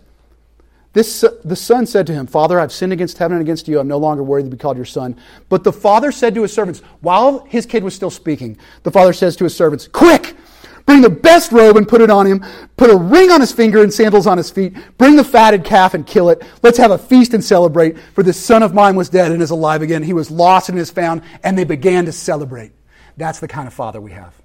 This, 0.94 1.26
uh, 1.26 1.36
the 1.44 1.58
son 1.58 1.88
said 1.88 2.08
to 2.08 2.14
him, 2.14 2.26
Father, 2.26 2.58
I've 2.58 2.72
sinned 2.72 2.94
against 2.94 3.18
heaven 3.18 3.38
and 3.38 3.46
against 3.46 3.68
you. 3.68 3.80
I'm 3.80 3.88
no 3.88 3.98
longer 3.98 4.24
worthy 4.24 4.50
to 4.50 4.56
be 4.56 4.58
called 4.58 4.78
your 4.78 4.86
son. 4.86 5.18
But 5.50 5.66
the 5.66 5.74
father 5.74 6.12
said 6.12 6.34
to 6.36 6.44
his 6.44 6.54
servants, 6.54 6.80
while 7.02 7.40
his 7.46 7.66
kid 7.66 7.84
was 7.84 7.94
still 7.94 8.10
speaking, 8.10 8.58
the 8.84 8.92
father 8.92 9.12
says 9.12 9.36
to 9.38 9.44
his 9.44 9.56
servants, 9.56 9.90
Quick! 9.90 10.38
Bring 10.86 11.02
the 11.02 11.10
best 11.10 11.52
robe 11.52 11.78
and 11.78 11.88
put 11.88 12.02
it 12.02 12.12
on 12.12 12.28
him. 12.28 12.46
Put 12.78 12.92
a 12.92 12.96
ring 12.96 13.32
on 13.32 13.42
his 13.42 13.52
finger 13.52 13.82
and 13.82 13.92
sandals 13.92 14.28
on 14.28 14.38
his 14.38 14.52
feet. 14.52 14.76
Bring 14.98 15.16
the 15.16 15.24
fatted 15.24 15.64
calf 15.64 15.96
and 15.96 16.06
kill 16.06 16.30
it. 16.30 16.44
Let's 16.62 16.78
have 16.78 16.92
a 16.92 16.98
feast 16.98 17.34
and 17.34 17.44
celebrate. 17.44 17.98
For 18.14 18.22
this 18.24 18.40
son 18.40 18.62
of 18.62 18.74
mine 18.74 18.96
was 18.96 19.10
dead 19.10 19.32
and 19.32 19.42
is 19.42 19.50
alive 19.50 19.82
again. 19.82 20.04
He 20.04 20.14
was 20.14 20.30
lost 20.30 20.70
and 20.70 20.78
is 20.78 20.92
found. 20.92 21.24
And 21.44 21.58
they 21.58 21.64
began 21.64 22.06
to 22.06 22.12
celebrate. 22.12 22.72
That's 23.18 23.40
the 23.40 23.48
kind 23.48 23.68
of 23.68 23.74
father 23.74 24.00
we 24.00 24.12
have. 24.12 24.36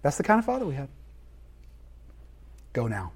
That's 0.00 0.16
the 0.16 0.22
kind 0.22 0.38
of 0.38 0.46
father 0.46 0.64
we 0.64 0.74
have. 0.76 0.88
Go 2.72 2.86
now. 2.86 3.12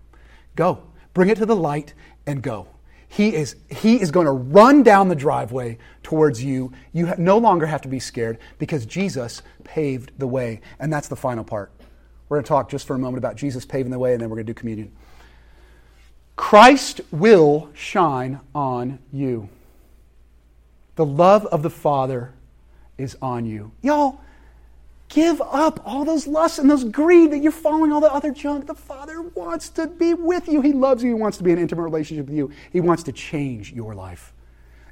Go. 0.55 0.83
Bring 1.15 1.31
it 1.31 1.39
to 1.39 1.47
the 1.47 1.57
light 1.57 1.95
and 2.27 2.43
go. 2.43 2.69
He 3.09 3.35
is, 3.35 3.57
he 3.71 4.01
is 4.01 4.11
going 4.11 4.27
to 4.27 4.33
run 4.33 4.83
down 4.83 5.09
the 5.09 5.15
driveway 5.15 5.79
towards 6.03 6.43
you. 6.43 6.73
You 6.93 7.15
no 7.19 7.39
longer 7.39 7.67
have 7.67 7.83
to 7.83 7.89
be 7.89 8.01
scared 8.01 8.39
because 8.59 8.87
Jesus 8.87 9.43
paved 9.65 10.13
the 10.19 10.27
way. 10.27 10.61
And 10.79 10.93
that's 10.93 11.09
the 11.09 11.17
final 11.17 11.45
part. 11.45 11.71
We're 12.33 12.39
going 12.39 12.45
to 12.45 12.49
talk 12.49 12.71
just 12.71 12.87
for 12.87 12.95
a 12.95 12.99
moment 12.99 13.19
about 13.19 13.37
Jesus 13.37 13.67
paving 13.67 13.93
the 13.93 13.99
way, 13.99 14.15
and 14.15 14.23
then 14.23 14.31
we're 14.31 14.37
going 14.37 14.47
to 14.47 14.55
do 14.55 14.59
communion. 14.59 14.91
Christ 16.35 17.03
will 17.11 17.69
shine 17.75 18.41
on 18.55 19.01
you. 19.13 19.51
The 20.95 21.05
love 21.05 21.45
of 21.45 21.63
the 21.63 21.69
Father 21.69 22.33
is 22.97 23.19
on 23.21 23.45
you. 23.45 23.73
Y'all, 23.83 24.19
give 25.11 25.43
up 25.43 25.83
all 25.85 26.07
those 26.07 26.27
lusts 26.27 26.59
and 26.59 26.71
those 26.71 26.85
greed 26.85 27.33
that 27.33 27.41
you're 27.41 27.53
following 27.53 27.93
all 27.93 28.01
the 28.01 28.11
other 28.11 28.33
junk. 28.33 28.67
The 28.67 28.75
Father 28.75 29.21
wants 29.21 29.69
to 29.69 29.87
be 29.87 30.15
with 30.15 30.49
you. 30.49 30.63
He 30.63 30.73
loves 30.73 31.03
you. 31.03 31.11
He 31.11 31.21
wants 31.21 31.37
to 31.37 31.45
be 31.45 31.51
in 31.51 31.59
an 31.59 31.63
intimate 31.65 31.83
relationship 31.83 32.29
with 32.29 32.35
you. 32.35 32.51
He 32.73 32.81
wants 32.81 33.03
to 33.03 33.13
change 33.13 33.75
your 33.75 33.95
life. 33.95 34.33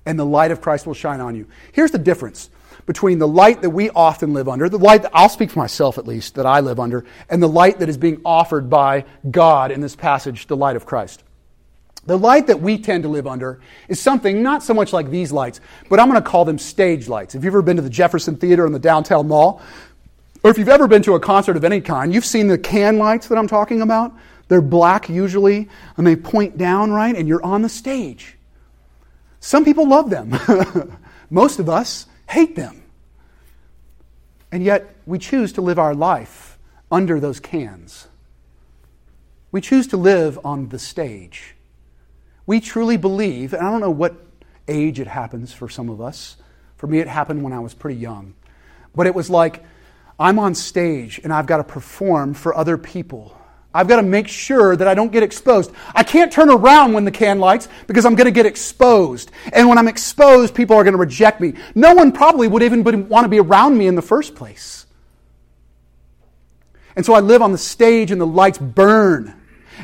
And 0.04 0.18
the 0.18 0.26
light 0.26 0.50
of 0.50 0.60
Christ 0.60 0.86
will 0.86 0.92
shine 0.92 1.20
on 1.20 1.34
you. 1.34 1.46
Here's 1.72 1.90
the 1.90 1.96
difference 1.96 2.50
between 2.86 3.18
the 3.18 3.28
light 3.28 3.62
that 3.62 3.70
we 3.70 3.90
often 3.90 4.32
live 4.32 4.48
under, 4.48 4.68
the 4.68 4.78
light 4.78 5.02
that 5.02 5.12
I'll 5.14 5.28
speak 5.28 5.50
for 5.50 5.58
myself 5.58 5.98
at 5.98 6.06
least, 6.06 6.34
that 6.34 6.46
I 6.46 6.60
live 6.60 6.80
under, 6.80 7.04
and 7.28 7.42
the 7.42 7.48
light 7.48 7.78
that 7.80 7.88
is 7.88 7.96
being 7.96 8.20
offered 8.24 8.70
by 8.70 9.04
God 9.30 9.70
in 9.70 9.80
this 9.80 9.96
passage, 9.96 10.46
the 10.46 10.56
light 10.56 10.76
of 10.76 10.86
Christ. 10.86 11.22
The 12.06 12.18
light 12.18 12.46
that 12.46 12.60
we 12.60 12.78
tend 12.78 13.02
to 13.02 13.08
live 13.08 13.26
under 13.26 13.60
is 13.88 14.00
something 14.00 14.42
not 14.42 14.62
so 14.62 14.72
much 14.72 14.92
like 14.92 15.10
these 15.10 15.32
lights, 15.32 15.60
but 15.88 16.00
I'm 16.00 16.08
going 16.08 16.22
to 16.22 16.28
call 16.28 16.44
them 16.44 16.58
stage 16.58 17.08
lights. 17.08 17.34
If 17.34 17.44
you've 17.44 17.52
ever 17.52 17.62
been 17.62 17.76
to 17.76 17.82
the 17.82 17.90
Jefferson 17.90 18.36
Theater 18.36 18.66
in 18.66 18.72
the 18.72 18.78
downtown 18.78 19.28
mall? 19.28 19.60
Or 20.42 20.50
if 20.50 20.56
you've 20.56 20.70
ever 20.70 20.88
been 20.88 21.02
to 21.02 21.14
a 21.14 21.20
concert 21.20 21.56
of 21.56 21.64
any 21.64 21.82
kind, 21.82 22.14
you've 22.14 22.24
seen 22.24 22.46
the 22.46 22.56
can 22.56 22.98
lights 22.98 23.28
that 23.28 23.36
I'm 23.36 23.46
talking 23.46 23.82
about. 23.82 24.14
They're 24.48 24.62
black 24.62 25.08
usually, 25.08 25.68
and 25.96 26.06
they 26.06 26.16
point 26.16 26.56
down, 26.56 26.90
right? 26.90 27.14
And 27.14 27.28
you're 27.28 27.44
on 27.44 27.62
the 27.62 27.68
stage. 27.68 28.36
Some 29.40 29.64
people 29.64 29.88
love 29.88 30.10
them. 30.10 30.36
Most 31.30 31.58
of 31.58 31.68
us 31.68 32.06
hate 32.30 32.56
them. 32.56 32.82
And 34.52 34.62
yet, 34.62 34.96
we 35.06 35.18
choose 35.18 35.52
to 35.54 35.60
live 35.60 35.78
our 35.78 35.94
life 35.94 36.58
under 36.90 37.20
those 37.20 37.40
cans. 37.40 38.08
We 39.52 39.60
choose 39.60 39.86
to 39.88 39.96
live 39.96 40.38
on 40.44 40.68
the 40.68 40.78
stage. 40.78 41.54
We 42.46 42.60
truly 42.60 42.96
believe, 42.96 43.52
and 43.52 43.66
I 43.66 43.70
don't 43.70 43.80
know 43.80 43.90
what 43.90 44.14
age 44.66 44.98
it 45.00 45.06
happens 45.06 45.52
for 45.52 45.68
some 45.68 45.88
of 45.88 46.00
us, 46.00 46.36
For 46.80 46.86
me, 46.86 46.98
it 46.98 47.08
happened 47.08 47.42
when 47.42 47.52
I 47.52 47.58
was 47.58 47.74
pretty 47.74 48.00
young. 48.00 48.32
But 48.96 49.06
it 49.06 49.14
was 49.14 49.28
like 49.28 49.62
I'm 50.18 50.38
on 50.38 50.54
stage 50.54 51.20
and 51.22 51.30
I've 51.30 51.44
got 51.44 51.58
to 51.58 51.64
perform 51.64 52.32
for 52.32 52.56
other 52.56 52.78
people. 52.78 53.38
I've 53.72 53.86
got 53.86 53.96
to 53.96 54.02
make 54.02 54.26
sure 54.26 54.74
that 54.74 54.88
I 54.88 54.94
don't 54.94 55.12
get 55.12 55.22
exposed. 55.22 55.70
I 55.94 56.02
can't 56.02 56.32
turn 56.32 56.50
around 56.50 56.92
when 56.92 57.04
the 57.04 57.10
can 57.12 57.38
lights 57.38 57.68
because 57.86 58.04
I'm 58.04 58.16
going 58.16 58.24
to 58.24 58.32
get 58.32 58.44
exposed. 58.46 59.30
And 59.52 59.68
when 59.68 59.78
I'm 59.78 59.86
exposed, 59.86 60.54
people 60.54 60.76
are 60.76 60.82
going 60.82 60.94
to 60.94 60.98
reject 60.98 61.40
me. 61.40 61.54
No 61.74 61.94
one 61.94 62.10
probably 62.10 62.48
would 62.48 62.62
even 62.62 62.82
want 63.08 63.24
to 63.24 63.28
be 63.28 63.38
around 63.38 63.78
me 63.78 63.86
in 63.86 63.94
the 63.94 64.02
first 64.02 64.34
place. 64.34 64.86
And 66.96 67.06
so 67.06 67.14
I 67.14 67.20
live 67.20 67.42
on 67.42 67.52
the 67.52 67.58
stage 67.58 68.10
and 68.10 68.20
the 68.20 68.26
lights 68.26 68.58
burn. 68.58 69.36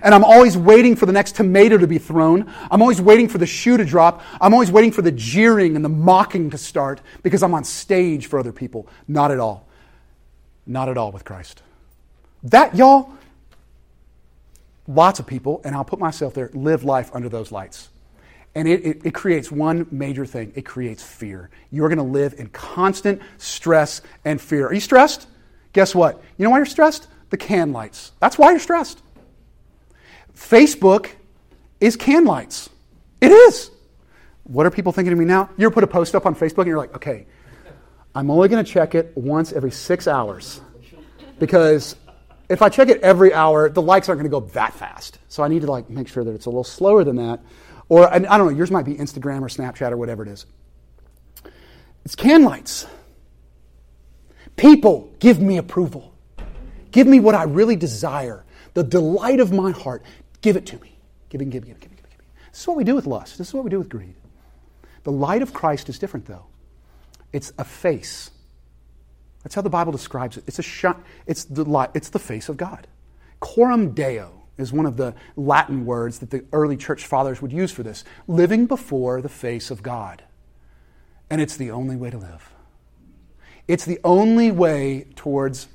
And 0.03 0.15
I'm 0.15 0.25
always 0.25 0.59
waiting 0.59 0.97
for 0.97 1.07
the 1.07 1.13
next 1.13 1.37
tomato 1.37 1.79
to 1.79 1.87
be 1.87 1.99
thrown. 1.99 2.53
I'm 2.71 2.83
always 2.83 3.01
waiting 3.01 3.29
for 3.29 3.39
the 3.39 3.47
shoe 3.47 3.77
to 3.77 3.85
drop. 3.85 4.23
I'm 4.41 4.53
always 4.53 4.71
waiting 4.71 4.91
for 4.91 5.03
the 5.03 5.13
jeering 5.13 5.77
and 5.77 5.85
the 5.85 5.89
mocking 5.89 6.51
to 6.51 6.59
start 6.59 7.01
because 7.23 7.43
I'm 7.43 7.55
on 7.55 7.63
stage 7.63 8.27
for 8.27 8.39
other 8.39 8.53
people. 8.53 8.89
Not 9.07 9.31
at 9.31 9.39
all. 9.39 9.67
Not 10.67 10.89
at 10.89 10.99
all 10.99 11.13
with 11.13 11.25
Christ. 11.25 11.63
That, 12.43 12.75
y'all, 12.75 13.13
lots 14.87 15.21
of 15.21 15.27
people, 15.27 15.61
and 15.65 15.75
I'll 15.75 15.85
put 15.85 15.99
myself 15.99 16.35
there, 16.35 16.51
live 16.55 16.85
life 16.85 17.11
under 17.15 17.29
those 17.29 17.53
lights. 17.53 17.89
And 18.55 18.67
it, 18.67 18.87
it, 18.87 19.01
it 19.05 19.15
creates 19.15 19.53
one 19.53 19.87
major 19.91 20.25
thing 20.25 20.53
it 20.55 20.63
creates 20.63 21.03
fear. 21.03 21.51
You're 21.71 21.89
going 21.89 21.99
to 21.99 22.05
live 22.05 22.35
in 22.39 22.49
constant 22.49 23.21
stress 23.39 24.01
and 24.25 24.41
fear. 24.41 24.67
Are 24.67 24.73
you 24.73 24.81
stressed? 24.81 25.27
Guess 25.73 25.95
what? 25.95 26.23
You 26.39 26.45
know 26.45 26.51
why 26.51 26.59
you're 26.59 26.67
stressed? 26.67 27.07
The 27.29 27.37
can 27.37 27.73
lights. 27.73 28.13
That's 28.19 28.39
why 28.39 28.51
you're 28.51 28.61
stressed. 28.61 29.03
Facebook 30.35 31.11
is 31.81 31.97
can 31.97 32.25
lights. 32.25 32.71
It 33.21 33.31
is. 33.31 33.71
What 34.45 34.65
are 34.65 34.71
people 34.71 34.93
thinking 34.93 35.13
of 35.13 35.19
me 35.19 35.25
now? 35.25 35.51
You 35.59 35.67
ever 35.67 35.75
put 35.75 35.85
a 35.85 35.89
post 35.89 36.15
up 36.15 36.25
on 36.25 36.35
Facebook 36.35 36.61
and 36.61 36.69
you're 36.69 36.79
like, 36.79 36.95
okay, 36.95 37.27
I'm 38.15 38.31
only 38.31 38.49
going 38.49 38.65
to 38.65 38.71
check 38.71 38.95
it 38.95 39.13
once 39.17 39.53
every 39.53 39.71
six 39.71 40.09
hours 40.09 40.61
because 41.39 41.97
if 42.49 42.63
I 42.63 42.69
check 42.69 42.89
it 42.89 43.01
every 43.01 43.35
hour, 43.35 43.69
the 43.69 43.83
likes 43.83 44.09
aren't 44.09 44.21
going 44.21 44.31
to 44.31 44.41
go 44.41 44.47
that 44.53 44.75
fast. 44.75 45.19
So 45.29 45.43
I 45.43 45.49
need 45.49 45.63
to 45.63 45.71
like 45.71 45.91
make 45.91 46.09
sure 46.09 46.25
that 46.25 46.33
it's 46.33 46.47
a 46.47 46.51
little 46.51 46.65
slower 46.65 47.05
than 47.05 47.17
that. 47.17 47.41
Or 47.89 48.13
I 48.13 48.19
don't 48.19 48.39
know, 48.39 48.49
yours 48.49 48.71
might 48.71 48.85
be 48.85 48.95
Instagram 48.95 49.43
or 49.43 49.49
Snapchat 49.49 49.93
or 49.93 49.97
whatever 49.97 50.23
it 50.23 50.29
is. 50.29 50.47
It's 52.05 52.15
can 52.15 52.45
lights. 52.45 52.87
People, 54.57 55.13
give 55.19 55.41
me 55.41 55.59
approval. 55.59 56.15
Give 56.91 57.07
me 57.07 57.21
what 57.21 57.35
I 57.35 57.43
really 57.45 57.77
desire, 57.77 58.45
the 58.75 58.83
delight 58.83 59.41
of 59.41 59.53
my 59.53 59.71
heart. 59.71 60.03
Give 60.41 60.57
it 60.57 60.67
to 60.67 60.79
me. 60.79 60.99
Give 61.29 61.43
it, 61.43 61.51
give 61.51 61.65
it, 61.65 61.67
give 61.67 61.77
it, 61.77 61.81
give 61.81 61.93
it, 61.93 61.97
give 61.97 62.21
it. 62.21 62.27
This 62.53 62.61
is 62.61 62.67
what 62.67 62.77
we 62.77 62.85
do 62.85 62.95
with 62.95 63.07
lust. 63.07 63.39
This 63.39 63.49
is 63.49 63.55
what 63.55 63.65
we 63.65 63.71
do 63.71 63.79
with 63.79 63.89
greed. 63.89 64.15
The 65.03 65.13
light 65.13 65.43
of 65.43 65.53
Christ 65.53 65.89
is 65.89 65.99
different, 65.99 66.27
though. 66.27 66.47
It's 67.33 67.53
a 67.59 67.65
face 67.65 68.31
that's 69.47 69.55
how 69.55 69.63
the 69.63 69.71
Bible 69.71 69.93
describes 69.93 70.37
it. 70.37 70.43
It's, 70.49 70.59
a 70.59 70.63
sh- 70.63 70.87
it's, 71.25 71.45
the, 71.45 71.65
light, 71.65 71.91
it's 71.95 72.09
the 72.09 72.19
face 72.19 72.49
of 72.49 72.57
God. 72.57 72.89
Coram 73.39 73.93
Deo 73.93 74.43
is 74.59 74.73
one 74.73 74.87
of 74.87 74.97
the 74.97 75.15
Latin 75.37 75.87
words 75.87 76.19
that 76.19 76.31
the 76.31 76.45
early 76.53 76.77
church 76.77 77.07
fathers 77.07 77.41
would 77.41 77.53
use 77.53 77.71
for 77.71 77.85
this 77.85 78.03
living 78.27 78.67
before 78.67 79.23
the 79.23 79.29
face 79.29 79.71
of 79.71 79.85
God. 79.85 80.25
And 81.31 81.41
it's 81.41 81.57
the 81.57 81.71
only 81.71 81.95
way 81.95 82.11
to 82.11 82.19
live. 82.19 82.53
It's 83.69 83.85
the 83.85 84.01
only 84.03 84.51
way 84.51 85.07
towards 85.15 85.69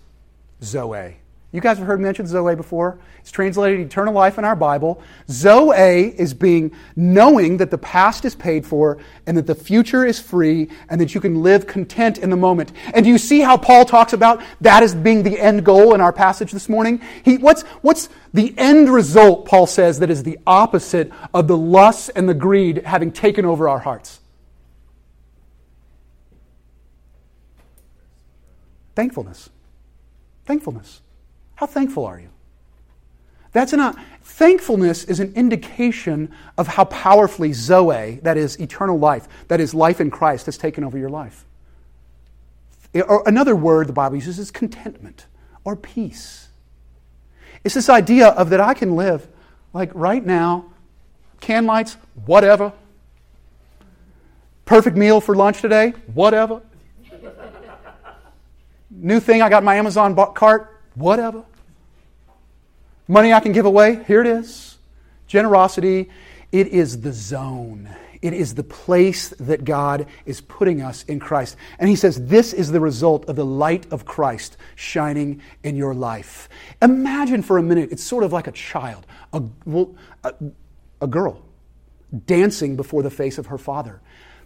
Zoe, 0.61 1.19
you 1.53 1.59
guys 1.59 1.77
have 1.79 1.87
heard 1.87 1.99
mentioned 1.99 2.29
Zoe 2.29 2.55
before. 2.55 2.97
It's 3.19 3.29
translated 3.29 3.81
eternal 3.81 4.13
life 4.13 4.37
in 4.37 4.45
our 4.45 4.55
Bible. 4.55 5.01
Zoe 5.29 6.17
is 6.17 6.33
being 6.33 6.71
knowing 6.95 7.57
that 7.57 7.69
the 7.69 7.77
past 7.77 8.23
is 8.23 8.35
paid 8.35 8.65
for 8.65 8.99
and 9.27 9.35
that 9.35 9.47
the 9.47 9.55
future 9.55 10.05
is 10.05 10.17
free 10.17 10.69
and 10.89 11.01
that 11.01 11.13
you 11.13 11.19
can 11.19 11.43
live 11.43 11.67
content 11.67 12.17
in 12.17 12.29
the 12.29 12.37
moment. 12.37 12.71
And 12.93 13.03
do 13.03 13.11
you 13.11 13.17
see 13.17 13.41
how 13.41 13.57
Paul 13.57 13.83
talks 13.83 14.13
about 14.13 14.41
that 14.61 14.81
as 14.81 14.95
being 14.95 15.23
the 15.23 15.37
end 15.37 15.65
goal 15.65 15.93
in 15.93 15.99
our 15.99 16.13
passage 16.13 16.53
this 16.53 16.69
morning? 16.69 17.01
He, 17.23 17.37
what's, 17.37 17.63
what's 17.81 18.07
the 18.33 18.53
end 18.57 18.87
result, 18.87 19.45
Paul 19.45 19.67
says, 19.67 19.99
that 19.99 20.09
is 20.09 20.23
the 20.23 20.39
opposite 20.47 21.11
of 21.33 21.49
the 21.49 21.57
lust 21.57 22.11
and 22.15 22.29
the 22.29 22.33
greed 22.33 22.83
having 22.85 23.11
taken 23.11 23.43
over 23.43 23.67
our 23.67 23.79
hearts? 23.79 24.21
Thankfulness. 28.95 29.49
Thankfulness. 30.45 31.01
How 31.61 31.67
thankful 31.67 32.07
are 32.07 32.19
you? 32.19 32.29
That's 33.51 33.71
not 33.71 33.95
thankfulness 34.23 35.03
is 35.03 35.19
an 35.19 35.31
indication 35.35 36.31
of 36.57 36.65
how 36.65 36.85
powerfully 36.85 37.53
Zoe, 37.53 38.19
that 38.23 38.35
is 38.35 38.59
eternal 38.59 38.97
life, 38.97 39.27
that 39.47 39.59
is 39.59 39.71
life 39.71 40.01
in 40.01 40.09
Christ, 40.09 40.47
has 40.47 40.57
taken 40.57 40.83
over 40.83 40.97
your 40.97 41.11
life. 41.11 41.45
Or 42.95 43.21
another 43.27 43.55
word 43.55 43.85
the 43.85 43.93
Bible 43.93 44.15
uses 44.15 44.39
is 44.39 44.49
contentment 44.49 45.27
or 45.63 45.75
peace. 45.75 46.47
It's 47.63 47.75
this 47.75 47.89
idea 47.89 48.29
of 48.29 48.49
that 48.49 48.59
I 48.59 48.73
can 48.73 48.95
live 48.95 49.27
like 49.71 49.91
right 49.93 50.25
now, 50.25 50.65
can 51.41 51.67
lights, 51.67 51.95
whatever. 52.25 52.73
Perfect 54.65 54.97
meal 54.97 55.21
for 55.21 55.35
lunch 55.35 55.61
today, 55.61 55.93
whatever. 56.11 56.63
New 58.89 59.19
thing 59.19 59.43
I 59.43 59.49
got 59.49 59.63
my 59.63 59.75
Amazon 59.75 60.15
cart, 60.33 60.81
whatever. 60.95 61.43
Money 63.07 63.33
I 63.33 63.39
can 63.39 63.51
give 63.51 63.65
away, 63.65 64.03
here 64.05 64.21
it 64.21 64.27
is. 64.27 64.77
Generosity, 65.27 66.09
it 66.51 66.67
is 66.67 67.01
the 67.01 67.13
zone. 67.13 67.89
It 68.21 68.33
is 68.33 68.53
the 68.53 68.63
place 68.63 69.29
that 69.39 69.65
God 69.65 70.05
is 70.25 70.41
putting 70.41 70.81
us 70.81 71.03
in 71.03 71.19
Christ. 71.19 71.55
And 71.79 71.89
he 71.89 71.95
says, 71.95 72.27
This 72.27 72.53
is 72.53 72.71
the 72.71 72.79
result 72.79 73.27
of 73.27 73.35
the 73.35 73.45
light 73.45 73.91
of 73.91 74.05
Christ 74.05 74.57
shining 74.75 75.41
in 75.63 75.75
your 75.75 75.95
life. 75.95 76.47
Imagine 76.81 77.41
for 77.41 77.57
a 77.57 77.63
minute, 77.63 77.91
it's 77.91 78.03
sort 78.03 78.23
of 78.23 78.31
like 78.31 78.47
a 78.47 78.51
child, 78.51 79.07
a, 79.33 79.41
a, 80.23 80.33
a 81.01 81.07
girl 81.07 81.41
dancing 82.25 82.75
before 82.75 83.01
the 83.01 83.09
face 83.09 83.37
of 83.37 83.47
her 83.47 83.57
father. 83.57 84.01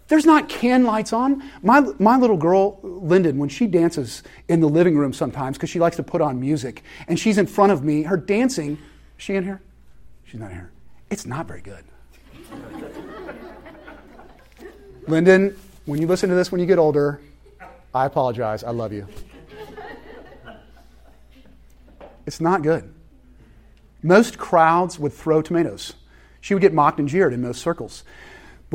There's 0.07 0.25
not 0.25 0.49
can 0.49 0.83
lights 0.83 1.13
on. 1.13 1.43
My, 1.63 1.81
my 1.97 2.17
little 2.17 2.37
girl, 2.37 2.79
Lyndon, 2.83 3.39
when 3.39 3.49
she 3.49 3.65
dances 3.65 4.21
in 4.47 4.59
the 4.59 4.69
living 4.69 4.97
room 4.97 5.13
sometimes, 5.13 5.57
because 5.57 5.69
she 5.69 5.79
likes 5.79 5.95
to 5.95 6.03
put 6.03 6.21
on 6.21 6.39
music, 6.39 6.83
and 7.07 7.19
she's 7.19 7.37
in 7.39 7.47
front 7.47 7.71
of 7.71 7.83
me, 7.83 8.03
her 8.03 8.17
dancing, 8.17 8.73
is 8.73 8.79
she 9.17 9.35
in 9.35 9.43
here? 9.43 9.61
She's 10.25 10.39
not 10.39 10.51
here. 10.51 10.71
It's 11.09 11.25
not 11.25 11.47
very 11.47 11.61
good. 11.61 11.83
Lyndon, 15.07 15.57
when 15.85 16.01
you 16.01 16.07
listen 16.07 16.29
to 16.29 16.35
this 16.35 16.51
when 16.51 16.61
you 16.61 16.67
get 16.67 16.77
older, 16.77 17.19
I 17.93 18.05
apologize. 18.05 18.63
I 18.63 18.71
love 18.71 18.91
you. 18.91 19.07
It's 22.25 22.41
not 22.41 22.63
good. 22.63 22.91
Most 24.03 24.37
crowds 24.37 24.99
would 24.99 25.13
throw 25.13 25.41
tomatoes. 25.41 25.93
She 26.41 26.53
would 26.53 26.61
get 26.61 26.73
mocked 26.73 26.99
and 26.99 27.07
jeered 27.07 27.33
in 27.33 27.41
most 27.41 27.61
circles. 27.61 28.03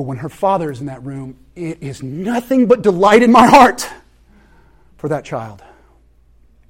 But 0.00 0.06
when 0.06 0.16
her 0.16 0.30
father 0.30 0.70
is 0.70 0.80
in 0.80 0.86
that 0.86 1.04
room, 1.04 1.36
it 1.54 1.82
is 1.82 2.02
nothing 2.02 2.66
but 2.66 2.80
delight 2.80 3.22
in 3.22 3.30
my 3.30 3.46
heart 3.46 3.86
for 4.96 5.08
that 5.08 5.26
child. 5.26 5.62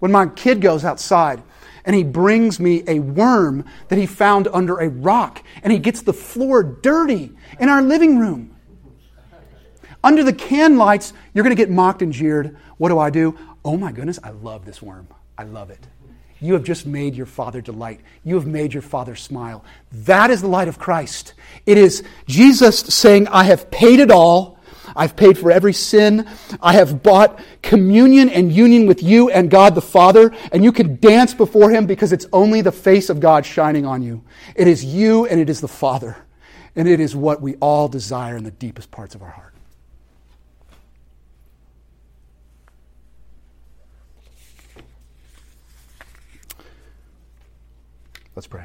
When 0.00 0.10
my 0.10 0.26
kid 0.26 0.60
goes 0.60 0.84
outside 0.84 1.40
and 1.84 1.94
he 1.94 2.02
brings 2.02 2.58
me 2.58 2.82
a 2.88 2.98
worm 2.98 3.66
that 3.86 4.00
he 4.00 4.06
found 4.06 4.48
under 4.48 4.80
a 4.80 4.88
rock 4.88 5.44
and 5.62 5.72
he 5.72 5.78
gets 5.78 6.02
the 6.02 6.12
floor 6.12 6.64
dirty 6.64 7.30
in 7.60 7.68
our 7.68 7.82
living 7.82 8.18
room. 8.18 8.56
Under 10.02 10.24
the 10.24 10.32
can 10.32 10.76
lights, 10.76 11.12
you're 11.32 11.44
going 11.44 11.54
to 11.54 11.62
get 11.62 11.70
mocked 11.70 12.02
and 12.02 12.12
jeered. 12.12 12.56
What 12.78 12.88
do 12.88 12.98
I 12.98 13.10
do? 13.10 13.38
Oh 13.64 13.76
my 13.76 13.92
goodness, 13.92 14.18
I 14.24 14.30
love 14.30 14.64
this 14.64 14.82
worm. 14.82 15.06
I 15.38 15.44
love 15.44 15.70
it. 15.70 15.86
You 16.40 16.54
have 16.54 16.64
just 16.64 16.86
made 16.86 17.14
your 17.14 17.26
Father 17.26 17.60
delight. 17.60 18.00
You 18.24 18.34
have 18.36 18.46
made 18.46 18.72
your 18.72 18.82
Father 18.82 19.14
smile. 19.14 19.62
That 19.92 20.30
is 20.30 20.40
the 20.40 20.48
light 20.48 20.68
of 20.68 20.78
Christ. 20.78 21.34
It 21.66 21.76
is 21.76 22.02
Jesus 22.26 22.78
saying, 22.78 23.28
I 23.28 23.44
have 23.44 23.70
paid 23.70 24.00
it 24.00 24.10
all. 24.10 24.58
I've 24.96 25.16
paid 25.16 25.38
for 25.38 25.52
every 25.52 25.74
sin. 25.74 26.26
I 26.62 26.72
have 26.72 27.02
bought 27.02 27.38
communion 27.62 28.30
and 28.30 28.50
union 28.50 28.86
with 28.86 29.02
you 29.02 29.30
and 29.30 29.50
God 29.50 29.74
the 29.74 29.82
Father, 29.82 30.34
and 30.50 30.64
you 30.64 30.72
can 30.72 30.96
dance 30.96 31.34
before 31.34 31.70
Him 31.70 31.86
because 31.86 32.12
it's 32.12 32.26
only 32.32 32.62
the 32.62 32.72
face 32.72 33.10
of 33.10 33.20
God 33.20 33.44
shining 33.44 33.86
on 33.86 34.02
you. 34.02 34.24
It 34.56 34.66
is 34.66 34.84
you 34.84 35.26
and 35.26 35.40
it 35.40 35.50
is 35.50 35.60
the 35.60 35.68
Father, 35.68 36.16
and 36.74 36.88
it 36.88 37.00
is 37.00 37.14
what 37.14 37.40
we 37.42 37.56
all 37.56 37.86
desire 37.86 38.36
in 38.36 38.44
the 38.44 38.50
deepest 38.50 38.90
parts 38.90 39.14
of 39.14 39.22
our 39.22 39.30
heart. 39.30 39.49
Let's 48.40 48.46
pray. 48.46 48.64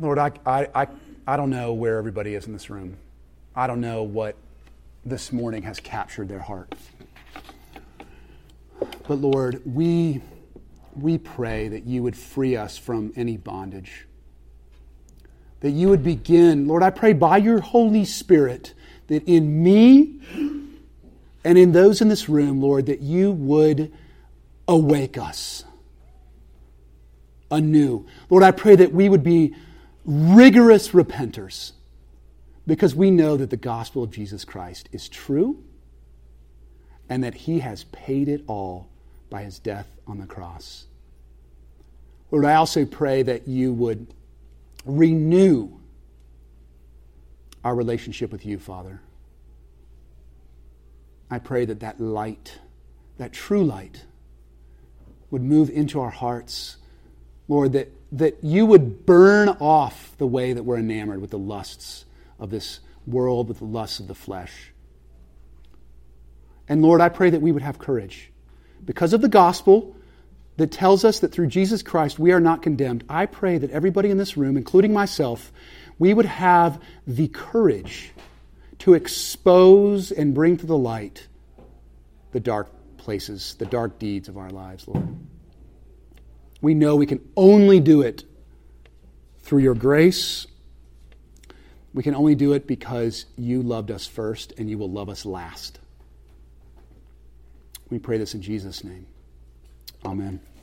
Lord, 0.00 0.18
I, 0.18 0.32
I, 0.46 0.68
I, 0.74 0.86
I 1.26 1.36
don't 1.36 1.50
know 1.50 1.74
where 1.74 1.98
everybody 1.98 2.34
is 2.34 2.46
in 2.46 2.54
this 2.54 2.70
room. 2.70 2.96
I 3.54 3.66
don't 3.66 3.82
know 3.82 4.02
what 4.04 4.36
this 5.04 5.30
morning 5.30 5.64
has 5.64 5.78
captured 5.78 6.30
their 6.30 6.38
heart. 6.38 6.72
But 9.06 9.16
Lord, 9.16 9.60
we 9.66 10.22
we 10.94 11.18
pray 11.18 11.68
that 11.68 11.84
you 11.84 12.02
would 12.02 12.16
free 12.16 12.56
us 12.56 12.78
from 12.78 13.12
any 13.14 13.36
bondage. 13.36 14.06
That 15.60 15.72
you 15.72 15.90
would 15.90 16.02
begin, 16.02 16.66
Lord, 16.66 16.82
I 16.82 16.88
pray 16.88 17.12
by 17.12 17.36
your 17.36 17.60
Holy 17.60 18.06
Spirit 18.06 18.72
that 19.08 19.24
in 19.26 19.62
me 19.62 20.20
and 21.44 21.56
in 21.56 21.72
those 21.72 22.00
in 22.00 22.08
this 22.08 22.28
room, 22.28 22.60
Lord, 22.60 22.86
that 22.86 23.00
you 23.00 23.30
would 23.32 23.92
awake 24.66 25.16
us 25.16 25.64
anew. 27.50 28.06
Lord, 28.28 28.42
I 28.42 28.50
pray 28.50 28.76
that 28.76 28.92
we 28.92 29.08
would 29.08 29.22
be 29.22 29.54
rigorous 30.04 30.90
repenters 30.90 31.72
because 32.66 32.94
we 32.94 33.10
know 33.10 33.36
that 33.36 33.50
the 33.50 33.56
gospel 33.56 34.02
of 34.02 34.10
Jesus 34.10 34.44
Christ 34.44 34.88
is 34.92 35.08
true 35.08 35.62
and 37.08 37.22
that 37.22 37.34
he 37.34 37.60
has 37.60 37.84
paid 37.84 38.28
it 38.28 38.42
all 38.46 38.88
by 39.30 39.42
his 39.42 39.58
death 39.58 39.86
on 40.06 40.18
the 40.18 40.26
cross. 40.26 40.86
Lord, 42.30 42.44
I 42.44 42.54
also 42.54 42.84
pray 42.84 43.22
that 43.22 43.46
you 43.46 43.72
would 43.72 44.08
renew 44.84 45.78
our 47.66 47.74
relationship 47.74 48.30
with 48.30 48.46
you, 48.46 48.60
Father. 48.60 49.00
I 51.28 51.40
pray 51.40 51.64
that 51.64 51.80
that 51.80 52.00
light, 52.00 52.60
that 53.18 53.32
true 53.32 53.64
light, 53.64 54.04
would 55.32 55.42
move 55.42 55.68
into 55.70 56.00
our 56.00 56.10
hearts. 56.10 56.76
Lord, 57.48 57.72
that, 57.72 57.90
that 58.12 58.44
you 58.44 58.66
would 58.66 59.04
burn 59.04 59.48
off 59.48 60.16
the 60.16 60.28
way 60.28 60.52
that 60.52 60.62
we're 60.62 60.78
enamored 60.78 61.20
with 61.20 61.30
the 61.30 61.40
lusts 61.40 62.04
of 62.38 62.50
this 62.50 62.78
world, 63.04 63.48
with 63.48 63.58
the 63.58 63.64
lusts 63.64 63.98
of 63.98 64.06
the 64.06 64.14
flesh. 64.14 64.70
And 66.68 66.82
Lord, 66.82 67.00
I 67.00 67.08
pray 67.08 67.30
that 67.30 67.42
we 67.42 67.50
would 67.50 67.62
have 67.62 67.80
courage. 67.80 68.30
Because 68.84 69.12
of 69.12 69.22
the 69.22 69.28
gospel 69.28 69.96
that 70.56 70.70
tells 70.70 71.04
us 71.04 71.18
that 71.18 71.32
through 71.32 71.48
Jesus 71.48 71.82
Christ 71.82 72.16
we 72.16 72.30
are 72.30 72.38
not 72.38 72.62
condemned, 72.62 73.02
I 73.08 73.26
pray 73.26 73.58
that 73.58 73.72
everybody 73.72 74.10
in 74.10 74.18
this 74.18 74.36
room, 74.36 74.56
including 74.56 74.92
myself, 74.92 75.52
we 75.98 76.12
would 76.12 76.26
have 76.26 76.82
the 77.06 77.28
courage 77.28 78.12
to 78.80 78.94
expose 78.94 80.12
and 80.12 80.34
bring 80.34 80.56
to 80.58 80.66
the 80.66 80.76
light 80.76 81.26
the 82.32 82.40
dark 82.40 82.70
places, 82.98 83.54
the 83.58 83.66
dark 83.66 83.98
deeds 83.98 84.28
of 84.28 84.36
our 84.36 84.50
lives, 84.50 84.86
Lord. 84.86 85.16
We 86.60 86.74
know 86.74 86.96
we 86.96 87.06
can 87.06 87.26
only 87.36 87.80
do 87.80 88.02
it 88.02 88.24
through 89.40 89.60
your 89.60 89.74
grace. 89.74 90.46
We 91.94 92.02
can 92.02 92.14
only 92.14 92.34
do 92.34 92.52
it 92.52 92.66
because 92.66 93.26
you 93.36 93.62
loved 93.62 93.90
us 93.90 94.06
first 94.06 94.52
and 94.58 94.68
you 94.68 94.76
will 94.76 94.90
love 94.90 95.08
us 95.08 95.24
last. 95.24 95.78
We 97.88 97.98
pray 97.98 98.18
this 98.18 98.34
in 98.34 98.42
Jesus' 98.42 98.82
name. 98.84 99.06
Amen. 100.04 100.40